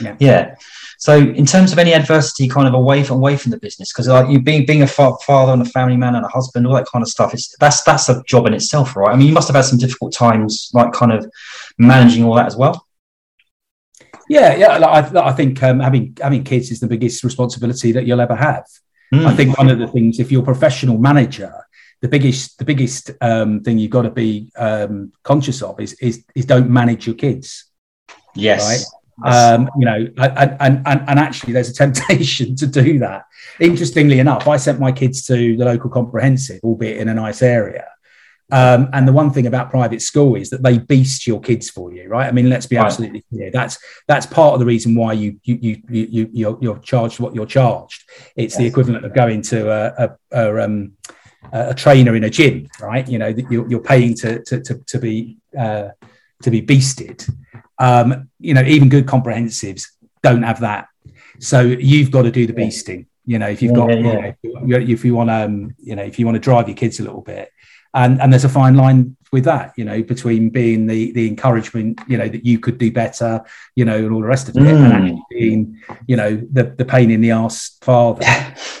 [0.00, 0.16] Yeah.
[0.18, 0.54] Yeah.
[0.98, 4.06] So, in terms of any adversity, kind of away from away from the business, because
[4.08, 6.74] like you being being a fa- father and a family man and a husband, all
[6.74, 9.12] that kind of stuff, it's that's that's a job in itself, right?
[9.12, 11.28] I mean, you must have had some difficult times, like kind of
[11.78, 12.86] managing all that as well.
[14.32, 14.78] Yeah, yeah.
[14.78, 18.36] Like I, I think um, having having kids is the biggest responsibility that you'll ever
[18.36, 18.64] have.
[19.12, 19.26] Mm.
[19.26, 21.52] I think one of the things, if you're a professional manager,
[22.00, 26.24] the biggest the biggest um, thing you've got to be um, conscious of is, is
[26.34, 27.66] is don't manage your kids.
[28.34, 28.68] Yes.
[28.68, 33.26] Right um, you know, and, and, and actually there's a temptation to do that.
[33.60, 37.86] Interestingly enough, I sent my kids to the local comprehensive, albeit in a nice area.
[38.52, 41.90] Um, and the one thing about private school is that they beast your kids for
[41.90, 42.28] you, right?
[42.28, 42.84] I mean, let's be right.
[42.84, 43.50] absolutely clear.
[43.50, 47.34] That's that's part of the reason why you you you you you're, you're charged what
[47.34, 48.04] you're charged.
[48.36, 48.58] It's yes.
[48.58, 50.92] the equivalent of going to a, a, a, um,
[51.50, 53.08] a trainer in a gym, right?
[53.08, 55.88] You know, you're, you're paying to to to, to be uh,
[56.42, 57.26] to be beasted.
[57.78, 59.86] Um, you know, even good comprehensives
[60.22, 60.88] don't have that.
[61.40, 63.06] So you've got to do the beasting.
[63.24, 64.60] You know, if you've got, yeah, yeah.
[64.66, 66.76] You know, if you want to, um, you know, if you want to drive your
[66.76, 67.50] kids a little bit,
[67.94, 72.00] and and there's a fine line with that, you know, between being the the encouragement,
[72.06, 73.42] you know, that you could do better,
[73.74, 74.84] you know, and all the rest of it, mm.
[74.84, 78.24] and actually being, you know, the the pain in the ass father.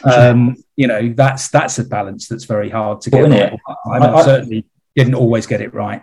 [0.04, 3.32] um, you know, that's that's a balance that's very hard to get.
[3.86, 6.02] I, I certainly didn't always get it right.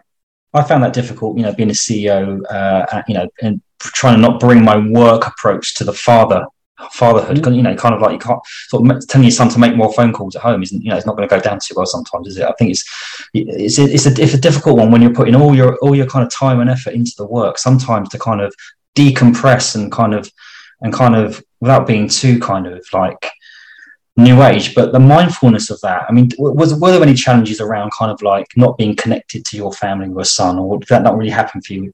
[0.54, 4.22] I found that difficult, you know, being a CEO, uh, you know, and trying to
[4.22, 6.45] not bring my work approach to the father
[6.91, 7.37] fatherhood.
[7.37, 7.53] Mm-hmm.
[7.53, 9.91] You know, kind of like you can't sort of telling your son to make more
[9.93, 11.85] phone calls at home isn't, you know, it's not going to go down too well
[11.85, 12.45] sometimes, is it?
[12.45, 12.83] I think it's
[13.33, 16.25] it's it's a, it's a difficult one when you're putting all your all your kind
[16.25, 17.57] of time and effort into the work.
[17.57, 18.53] Sometimes to kind of
[18.95, 20.31] decompress and kind of
[20.81, 23.31] and kind of without being too kind of like
[24.17, 27.89] new age but the mindfulness of that i mean was were there any challenges around
[27.97, 31.17] kind of like not being connected to your family or son or did that not
[31.17, 31.91] really happen for you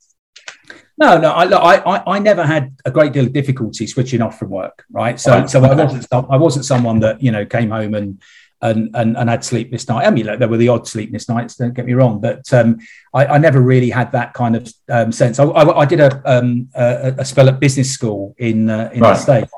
[0.97, 4.49] no, no, I, I, I never had a great deal of difficulty switching off from
[4.49, 5.19] work, right?
[5.19, 5.49] So, right.
[5.49, 8.21] so I wasn't, I wasn't someone that you know came home and
[8.61, 10.07] and and, and had sleepless nights.
[10.07, 11.55] I mean, like, there were the odd sleepless nights.
[11.55, 12.79] Don't get me wrong, but um,
[13.13, 15.37] I, I, never really had that kind of um, sense.
[15.37, 19.01] I, I, I did a, um, a, a spell at business school in uh, in
[19.01, 19.13] right.
[19.13, 19.51] the states,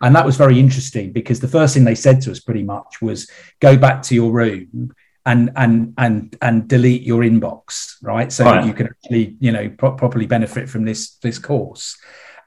[0.00, 3.02] and that was very interesting because the first thing they said to us pretty much
[3.02, 3.28] was
[3.60, 4.94] go back to your room
[5.26, 8.32] and and and and delete your inbox, right?
[8.32, 8.64] So right.
[8.64, 11.98] you can actually, you know, pro- properly benefit from this this course.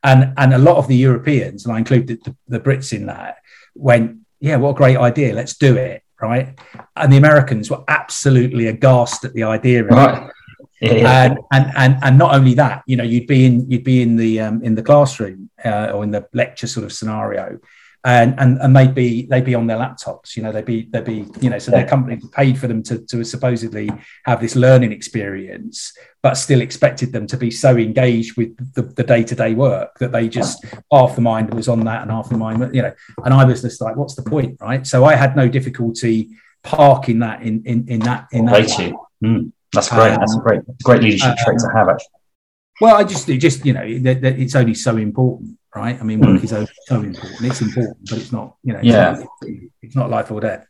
[0.01, 3.35] And and a lot of the Europeans, and I included the, the Brits in that,
[3.75, 6.57] went, yeah, what a great idea, let's do it, right?
[6.95, 10.23] And the Americans were absolutely aghast at the idea right.
[10.23, 10.33] it.
[10.81, 11.25] Yeah.
[11.25, 14.15] And, and and and not only that, you know, you'd be in you'd be in
[14.15, 17.59] the um, in the classroom uh, or in the lecture sort of scenario,
[18.05, 20.35] and and and they'd be they'd be on their laptops.
[20.35, 22.99] You know, they'd be they'd be you know, so their company paid for them to
[23.07, 23.89] to supposedly
[24.25, 29.23] have this learning experience, but still expected them to be so engaged with the day
[29.23, 32.38] to day work that they just half the mind was on that and half the
[32.38, 32.93] mind, you know.
[33.25, 34.88] And I was just like, what's the point, right?
[34.88, 36.29] So I had no difficulty
[36.63, 38.95] parking that in in in that in that.
[39.23, 39.51] Mm.
[39.73, 40.13] That's great.
[40.13, 41.89] Um, That's a great, great leadership trait to have.
[41.89, 42.07] Actually.
[42.81, 45.99] Well, I just, it just you know, that, that it's only so important, right?
[45.99, 47.17] I mean, work is so important.
[47.41, 49.23] It's important, but it's not, you know, yeah,
[49.82, 50.65] it's not life or death.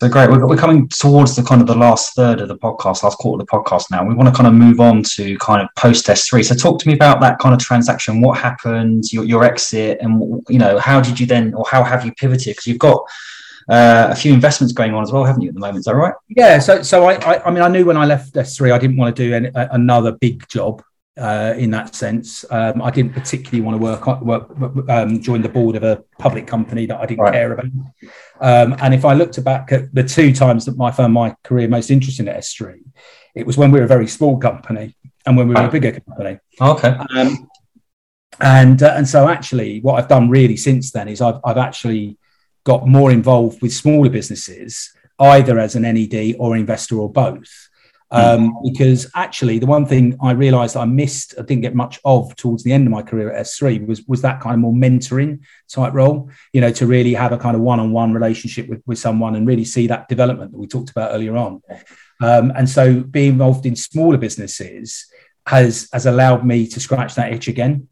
[0.00, 0.30] So great.
[0.30, 3.42] We're, we're coming towards the kind of the last third of the podcast, last quarter
[3.42, 4.06] of the podcast now.
[4.06, 6.44] We want to kind of move on to kind of post SThree.
[6.44, 8.20] So talk to me about that kind of transaction.
[8.20, 12.06] What happened, your, your exit, and, you know, how did you then, or how have
[12.06, 12.52] you pivoted?
[12.52, 13.02] Because you've got
[13.68, 15.78] uh, a few investments going on as well, haven't you, at the moment?
[15.78, 16.14] Is that right?
[16.28, 16.60] Yeah.
[16.60, 19.16] So, so I, I, I mean, I knew when I left SThree, I didn't want
[19.16, 20.80] to do any, another big job
[21.18, 22.44] uh, in that sense.
[22.50, 26.46] Um, I didn't particularly want to work, work um, join the board of a public
[26.46, 27.32] company that I didn't right.
[27.32, 27.66] care about.
[28.40, 31.68] Um, and if I looked back at the two times that I found my career
[31.68, 32.82] most interesting at SThree,
[33.34, 36.00] it was when we were a very small company and when we were a bigger
[36.00, 36.38] company.
[36.60, 36.96] Okay.
[37.16, 37.48] Um,
[38.40, 42.18] and uh, and so actually, what I've done really since then is I've I've actually
[42.64, 47.67] got more involved with smaller businesses, either as an NED or investor or both.
[48.10, 48.52] Um, mm.
[48.64, 52.64] because actually, the one thing I realised I missed, I didn't get much of towards
[52.64, 55.92] the end of my career at SThree was was that kind of more mentoring type
[55.92, 56.30] role.
[56.52, 59.64] You know, to really have a kind of one-on-one relationship with, with someone and really
[59.64, 61.60] see that development that we talked about earlier on.
[62.22, 65.06] Um, and so, being involved in smaller businesses
[65.46, 67.88] has has allowed me to scratch that itch again.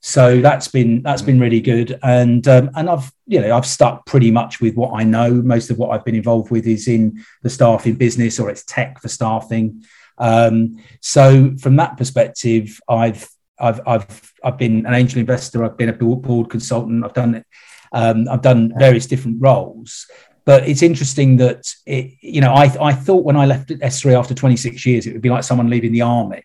[0.00, 4.06] So that's been that's been really good, and um, and I've you know I've stuck
[4.06, 5.30] pretty much with what I know.
[5.30, 9.00] Most of what I've been involved with is in the staffing business or it's tech
[9.00, 9.84] for staffing.
[10.16, 13.28] Um, so from that perspective, I've
[13.58, 15.64] I've I've I've been an angel investor.
[15.64, 17.04] I've been a board consultant.
[17.04, 17.44] I've done
[17.92, 20.06] um, I've done various different roles.
[20.46, 24.32] but it's interesting that it, you know, I, I thought when I left SThree after
[24.32, 26.42] 26 years, it would be like someone leaving the army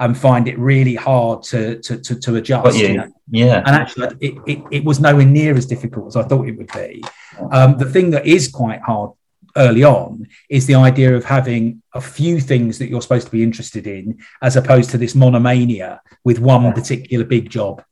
[0.00, 2.78] and find it really hard to to to, to adjust.
[2.78, 3.12] You, you know?
[3.30, 6.56] Yeah, and actually, it, it, it was nowhere near as difficult as I thought it
[6.56, 7.02] would be.
[7.50, 9.10] Um, the thing that is quite hard
[9.56, 13.42] early on is the idea of having a few things that you're supposed to be
[13.42, 17.82] interested in, as opposed to this monomania with one particular big job.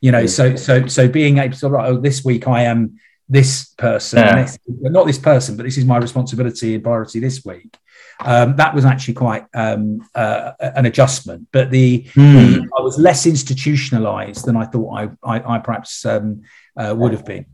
[0.00, 2.98] You know, so so so being able to right, oh, this week I am
[3.32, 4.42] this person, yeah.
[4.42, 7.78] this, not this person, but this is my responsibility and priority this week.
[8.20, 12.14] Um, that was actually quite um, uh, an adjustment, but the, mm.
[12.14, 16.42] the, I was less institutionalized than I thought I, I, I perhaps um,
[16.76, 17.46] uh, would have been.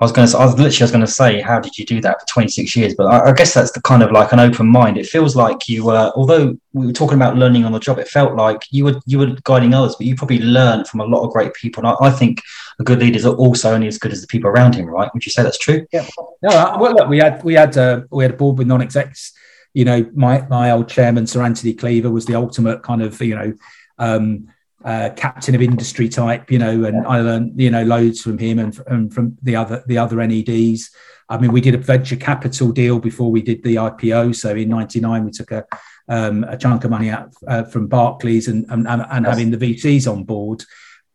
[0.00, 2.00] I was going to, I was literally, was going to say, how did you do
[2.00, 2.94] that for 26 years?
[2.96, 4.98] But I, I, guess that's the kind of like an open mind.
[4.98, 8.08] It feels like you were, although we were talking about learning on the job, it
[8.08, 11.24] felt like you were, you were guiding others, but you probably learned from a lot
[11.24, 11.86] of great people.
[11.86, 12.42] And I, I think
[12.80, 15.08] a good leader is also only as good as the people around him, right?
[15.14, 15.86] Would you say that's true?
[15.92, 16.08] Yeah.
[16.42, 19.32] No, well, look, we had, we had, uh, we had a board with non-execs.
[19.74, 23.34] You know, my my old chairman, Sir Anthony Cleaver, was the ultimate kind of, you
[23.34, 23.54] know,
[23.98, 24.48] um,
[24.84, 28.58] uh, captain of industry type, you know, and I learned, you know, loads from him
[28.58, 30.90] and, and from the other the other NEDs.
[31.30, 34.36] I mean, we did a venture capital deal before we did the IPO.
[34.36, 35.66] So in '99, we took a
[36.08, 40.10] um, a chunk of money out uh, from Barclays and and, and having the VCs
[40.10, 40.64] on board,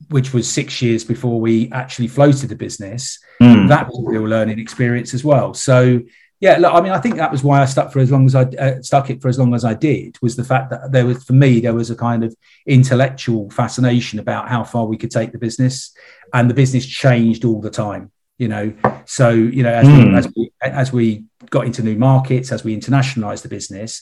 [0.09, 3.19] which was six years before we actually floated the business.
[3.39, 3.67] Mm.
[3.69, 5.53] That was a real learning experience as well.
[5.53, 6.01] So
[6.39, 8.33] yeah, look, I mean, I think that was why I stuck for as long as
[8.33, 11.05] I uh, stuck it for as long as I did was the fact that there
[11.05, 12.33] was, for me, there was a kind of
[12.65, 15.93] intellectual fascination about how far we could take the business,
[16.33, 18.11] and the business changed all the time.
[18.37, 18.73] You know,
[19.05, 19.97] so you know, as, mm.
[19.97, 20.15] we, hmm.
[20.15, 24.01] as we as we got into new markets, as we internationalized the business,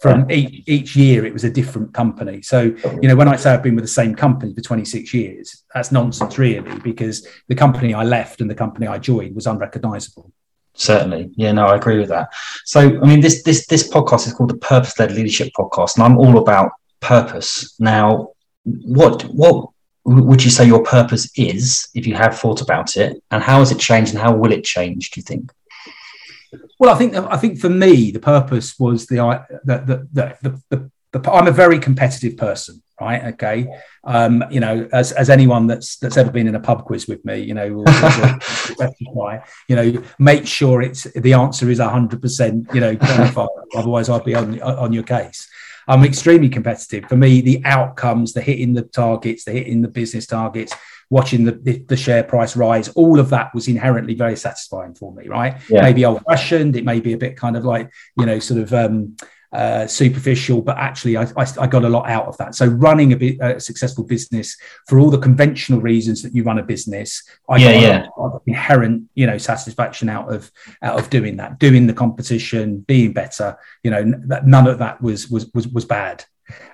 [0.00, 2.40] from each, each year it was a different company.
[2.40, 2.62] So,
[3.00, 5.92] you know, when I say I've been with the same company for 26 years, that's
[5.92, 10.30] nonsense, really, because the company I left and the company I joined was unrecognizable
[10.74, 11.30] certainly.
[11.36, 12.28] Yeah no i agree with that.
[12.64, 16.04] So i mean this this this podcast is called the purpose led leadership podcast and
[16.04, 17.74] i'm all about purpose.
[17.78, 18.30] Now
[18.64, 19.70] what what
[20.04, 23.22] would you say your purpose is if you have thought about it?
[23.30, 25.50] And how has it changed and how will it change do you think?
[26.78, 29.16] Well i think i think for me the purpose was the
[29.64, 33.24] the the, the, the, the, the i'm a very competitive person right?
[33.34, 33.66] Okay.
[34.04, 37.24] Um, you know as, as anyone that's that's ever been in a pub quiz with
[37.24, 37.84] me you know
[39.68, 42.96] you know make sure it's the answer is 100% you know
[43.74, 45.48] otherwise i'd be on on your case.
[45.86, 47.04] I'm extremely competitive.
[47.08, 50.74] For me the outcomes the hitting the targets the hitting the business targets
[51.10, 55.12] watching the, the, the share price rise all of that was inherently very satisfying for
[55.12, 55.60] me right?
[55.68, 55.82] Yeah.
[55.82, 58.72] maybe old fashioned it may be a bit kind of like you know sort of
[58.72, 59.16] um
[59.54, 62.56] uh, superficial, but actually I, I, I, got a lot out of that.
[62.56, 64.56] So running a, bit, a successful business
[64.88, 68.06] for all the conventional reasons that you run a business, I yeah, got yeah.
[68.16, 70.50] Of inherent, you know, satisfaction out of
[70.82, 73.56] out of doing that, doing the competition, being better.
[73.84, 74.02] You know,
[74.44, 76.24] none of that was was was, was bad.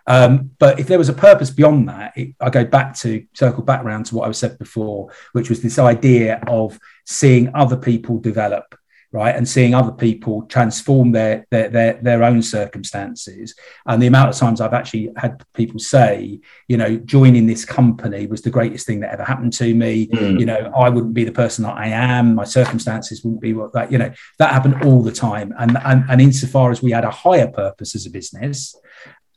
[0.06, 3.62] Um, but if there was a purpose beyond that, it, I go back to circle
[3.62, 7.76] back around to what I was said before, which was this idea of seeing other
[7.76, 8.74] people develop
[9.12, 13.54] right and seeing other people transform their, their their their own circumstances.
[13.86, 18.26] And the amount of times i've actually had people say you know joining this company
[18.26, 20.06] was the greatest thing that ever happened to me.
[20.08, 20.38] Mm.
[20.40, 22.34] you know i wouldn't be the person that i am.
[22.34, 25.52] My circumstances wouldn't be what that you know that happened all the time.
[25.58, 28.76] And and, and insofar as we had a higher purpose as a business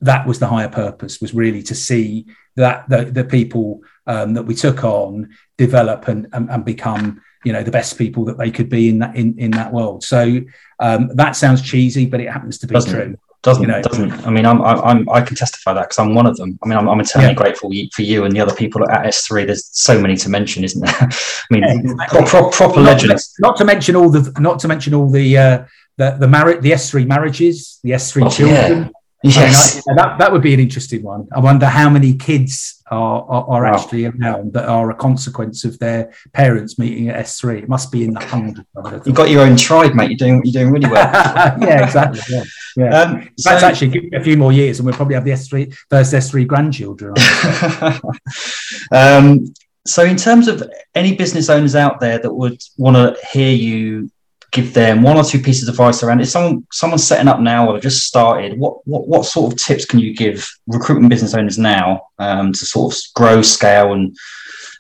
[0.02, 2.26] that was the higher purpose was really to see
[2.58, 7.54] that the, the people um, that we took on develop and, and, and become you
[7.54, 10.04] know the best people that they could be in that in, in that world.
[10.04, 10.42] So
[10.80, 13.18] um, that sounds cheesy but it happens to be doesn't, true.
[13.42, 13.82] doesn't you know?
[13.82, 14.12] doesn't.
[14.26, 16.58] I mean i'm i'm i can testify that because i'm one of them.
[16.64, 17.36] I mean i'm, I'm eternally yeah.
[17.36, 20.82] grateful for you and the other people at SThree there's so many to mention isn't
[20.82, 20.96] there?
[21.02, 22.26] I mean yeah, exactly.
[22.26, 23.34] pro- proper not legends.
[23.34, 25.66] to, not to mention all the not to mention all the uh
[25.98, 28.84] the the marriage the SThree marriages the SThree oh, children.
[28.84, 28.90] yeah.
[29.24, 31.30] Yes, I mean, I, that, that would be an interesting one.
[31.32, 33.74] I wonder how many kids are, are, are wow.
[33.74, 37.64] actually around that are a consequence of their parents meeting at SThree.
[37.64, 38.68] It must be in the hundreds.
[39.08, 40.10] You've got your own tribe, mate.
[40.10, 41.06] You're doing you're doing really well.
[41.62, 42.22] yeah, exactly.
[42.30, 42.44] Yeah,
[42.76, 43.00] yeah.
[43.00, 46.14] Um, so, That's actually a few more years, and we'll probably have the SThree first
[46.14, 47.14] SThree grandchildren.
[48.92, 49.54] um,
[49.88, 54.12] so, in terms of any business owners out there that would want to hear you
[54.54, 57.70] give them one or two pieces of advice around if someone someone's setting up now
[57.70, 61.58] or just started what what, what sort of tips can you give recruitment business owners
[61.58, 64.16] now um, to sort of grow scale and,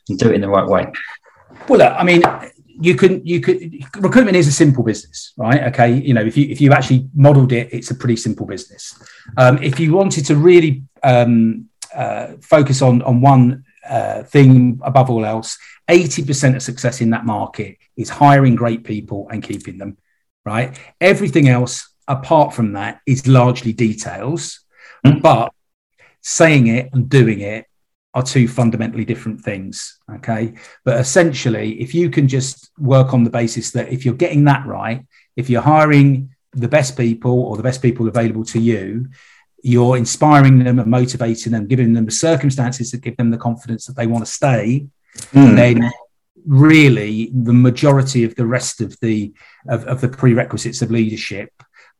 [0.07, 0.85] and do it in the right way?
[1.67, 2.23] Well i mean
[2.67, 5.63] you can you could recruitment is a simple business right?
[5.63, 9.01] Okay you know if you if you actually modeled it it's a pretty simple business.
[9.37, 15.09] Um, if you wanted to really um, uh, focus on on one uh, thing above
[15.09, 15.57] all else
[15.89, 19.97] 80% of success in that market is hiring great people and keeping them.
[20.45, 20.77] right?
[20.99, 24.61] Everything else apart from that is largely details,
[25.05, 25.21] mm.
[25.21, 25.53] but
[26.21, 27.65] saying it and doing it
[28.13, 29.99] are two fundamentally different things.
[30.15, 30.53] Okay.
[30.85, 34.65] But essentially, if you can just work on the basis that if you're getting that
[34.65, 35.05] right,
[35.35, 39.07] if you're hiring the best people or the best people available to you,
[39.63, 43.85] you're inspiring them and motivating them, giving them the circumstances that give them the confidence
[43.85, 44.85] that they want to stay,
[45.15, 45.55] mm.
[45.55, 45.89] then
[46.45, 49.33] really the majority of the rest of the
[49.69, 51.49] of, of the prerequisites of leadership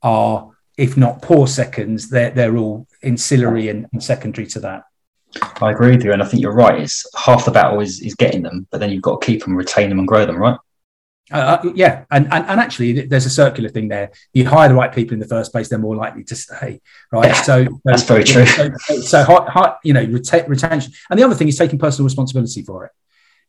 [0.01, 4.83] are if not poor seconds they're, they're all ancillary and, and secondary to that
[5.61, 6.79] I agree with you, and I think you're right.
[6.79, 9.55] It's half the battle is, is getting them, but then you've got to keep them,
[9.55, 10.57] retain them, and grow them, right?
[11.33, 14.11] Uh, uh, yeah, and, and and actually, there's a circular thing there.
[14.33, 16.79] You hire the right people in the first place, they're more likely to stay,
[17.11, 17.25] right?
[17.25, 18.45] Yeah, so that's very true.
[18.45, 22.61] So, so, so you know, reta- retention, and the other thing is taking personal responsibility
[22.61, 22.91] for it.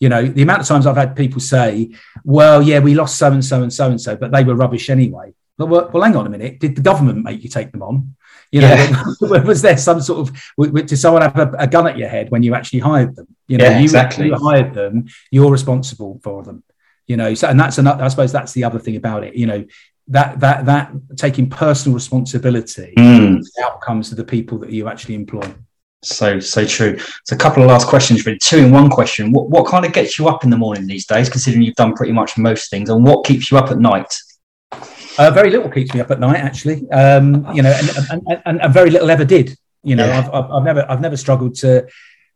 [0.01, 1.91] You know, the amount of times I've had people say,
[2.25, 4.89] "Well, yeah, we lost so and so and so and so, but they were rubbish
[4.89, 6.61] anyway." Well, well, hang on a minute.
[6.61, 8.17] Did the government make you take them on?
[8.51, 9.43] You know, yeah.
[9.43, 12.43] was there some sort of did someone have a, a, gun at your head when
[12.43, 13.27] you actually hired them?
[13.47, 14.27] You know, yeah, you, exactly.
[14.29, 15.09] you hired them.
[15.31, 16.63] You're responsible for them.
[17.07, 18.03] You know, so and that's another.
[18.03, 19.35] I suppose that's the other thing about it.
[19.35, 19.65] You know,
[20.09, 23.43] that that that taking personal responsibility mm.
[23.63, 25.55] outcomes to the people that you actually employ.
[26.03, 26.99] So so true.
[27.25, 28.39] So a couple of last questions, really.
[28.39, 29.33] Two in one question.
[29.33, 31.95] What what kind of gets you up in the morning these days, considering you've done
[31.95, 34.15] pretty much most things, and what keeps you up at night?
[35.17, 36.91] Uh, very little keeps me up at night, actually.
[36.91, 39.57] Um, you know, and, and, and, and, very little ever did.
[39.85, 40.29] You know, yeah.
[40.33, 41.87] I've, I've, never I've never struggled to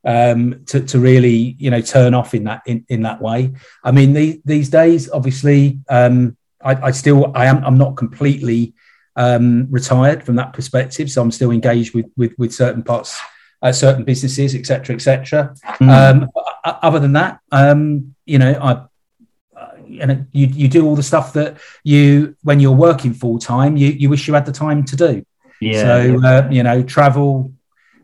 [0.05, 3.53] um, to, to really you know turn off in that in, in that way.
[3.85, 8.75] I mean, the, these days, obviously, um, I, I, still I am I'm not completely
[9.17, 13.19] um, retired from that perspective, so I'm still engaged with with, with certain parts,
[13.63, 15.55] uh, certain businesses, etc., etc.
[15.81, 16.29] Mm.
[16.65, 18.85] other than that, um, you know, I
[20.01, 23.89] and you you do all the stuff that you when you're working full time you
[23.89, 25.25] you wish you had the time to do.
[25.61, 25.83] Yeah.
[25.83, 27.53] So uh, you know, travel.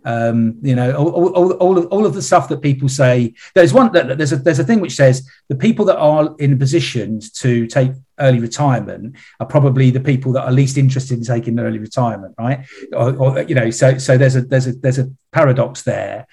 [0.05, 3.35] Um, you know, all, all, all, of, all of the stuff that people say.
[3.55, 3.93] There's one.
[3.93, 7.67] That there's a there's a thing which says the people that are in positions to
[7.67, 12.35] take early retirement are probably the people that are least interested in taking early retirement,
[12.39, 12.67] right?
[12.93, 16.27] Or, or you know, so so there's a there's a there's a paradox there.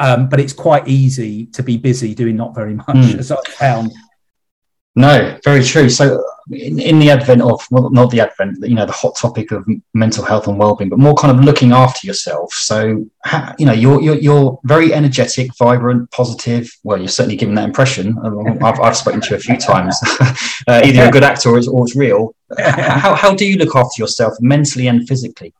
[0.00, 3.18] Um, but it's quite easy to be busy doing not very much, mm.
[3.18, 3.90] as I found
[4.98, 5.88] no, very true.
[5.88, 9.50] So, in, in, the advent of, well, not the advent, you know, the hot topic
[9.50, 12.52] of mental health and well-being, but more kind of looking after yourself.
[12.52, 13.06] So,
[13.58, 16.70] you know, you're, you're, you're very energetic, vibrant, positive.
[16.82, 18.16] Well, you're certainly giving that impression.
[18.62, 19.98] I've, I've spoken to you a few times.
[20.68, 22.34] uh, either a good actor or it's, or it's real.
[22.58, 25.52] how, how do you look after yourself mentally and physically?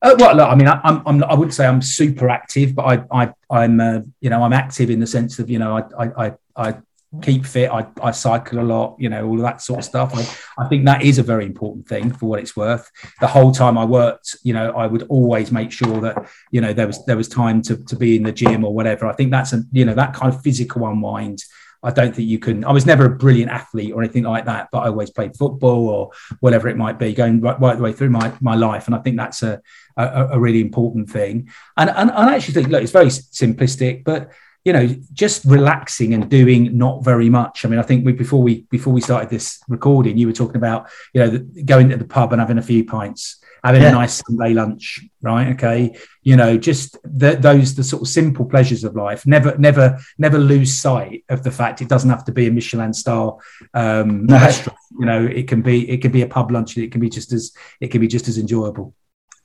[0.00, 2.84] Uh, well, look, I mean, I, I'm, I'm, I wouldn't say I'm super active, but
[2.84, 6.26] I, I, I'm, uh, you know, I'm active in the sense of, you know, I,
[6.26, 6.74] I, I
[7.22, 7.70] keep fit.
[7.70, 10.14] I, I cycle a lot, you know, all of that sort of stuff.
[10.14, 12.90] I, I think that is a very important thing for what it's worth.
[13.20, 16.72] The whole time I worked, you know, I would always make sure that, you know,
[16.72, 19.06] there was there was time to, to be in the gym or whatever.
[19.06, 21.42] I think that's a, you know, that kind of physical unwind.
[21.82, 22.64] I don't think you can.
[22.64, 25.88] I was never a brilliant athlete or anything like that, but I always played football
[25.88, 28.86] or whatever it might be, going right, right the way through my, my life.
[28.86, 29.62] And I think that's a,
[29.96, 31.48] a, a really important thing.
[31.76, 34.32] And, and, and I actually think, look, it's very simplistic, but
[34.68, 37.64] you know just relaxing and doing not very much.
[37.64, 40.56] I mean i think we before we before we started this recording you were talking
[40.56, 43.88] about you know going to the pub and having a few pints having yeah.
[43.88, 45.48] a nice sunday lunch right?
[45.54, 45.96] Okay.
[46.22, 49.26] You know just the, those the sort of simple pleasures of life.
[49.26, 52.92] Never never never lose sight of the fact it doesn't have to be a michelin
[52.92, 53.38] star
[53.72, 54.36] um no.
[54.36, 54.78] restaurant.
[55.00, 57.32] You know it can be it can be a pub lunch it can be just
[57.32, 58.94] as it can be just as enjoyable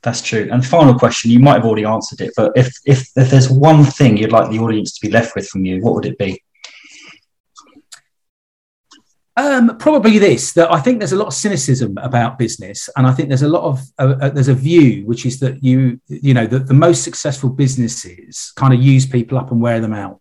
[0.04, 0.50] that's true.
[0.52, 3.86] And final question, you might have already answered it, but if, if if there's one
[3.86, 6.42] thing you'd like the audience to be left with from you, what would it be?
[9.36, 13.14] Um, probably this that I think there's a lot of cynicism about business, and I
[13.14, 16.34] think there's a lot of uh, uh, there's a view which is that you you
[16.34, 20.20] know that the most successful businesses kind of use people up and wear them out.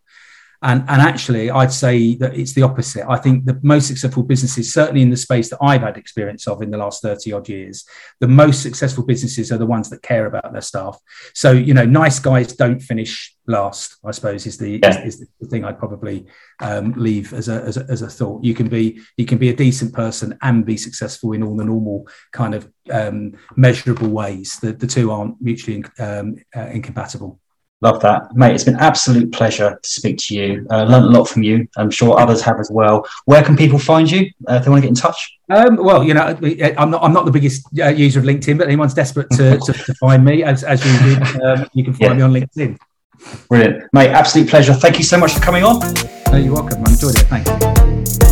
[0.62, 3.04] And, and actually, I'd say that it's the opposite.
[3.08, 6.62] I think the most successful businesses, certainly in the space that I've had experience of
[6.62, 7.84] in the last 30 odd years,
[8.20, 10.98] the most successful businesses are the ones that care about their staff.
[11.34, 15.04] So, you know, nice guys don't finish last, I suppose, is the, yeah.
[15.04, 16.26] is, is, the thing I'd probably
[16.60, 18.44] um, leave as a, as a, as, a, thought.
[18.44, 21.64] You can be you can be a decent person and be successful in all the
[21.64, 24.58] normal kind of um, measurable ways.
[24.60, 27.40] The, the two aren't mutually um, uh, incompatible.
[27.82, 28.54] Love that, mate.
[28.54, 30.64] It's been absolute pleasure to speak to you.
[30.70, 31.68] Uh, learned a lot from you.
[31.76, 33.04] I'm sure others have as well.
[33.24, 35.36] Where can people find you uh, if they want to get in touch?
[35.50, 36.38] Um, well, you know,
[36.78, 39.72] I'm not I'm not the biggest uh, user of LinkedIn, but anyone's desperate to, to,
[39.72, 42.14] to find me, as, as you did, um, you can find yeah.
[42.14, 42.78] me on LinkedIn.
[43.48, 44.10] Brilliant, mate.
[44.10, 44.74] Absolute pleasure.
[44.74, 45.80] Thank you so much for coming on.
[46.30, 46.84] No, you're welcome.
[46.86, 47.26] I enjoyed it.
[47.26, 48.31] Thanks.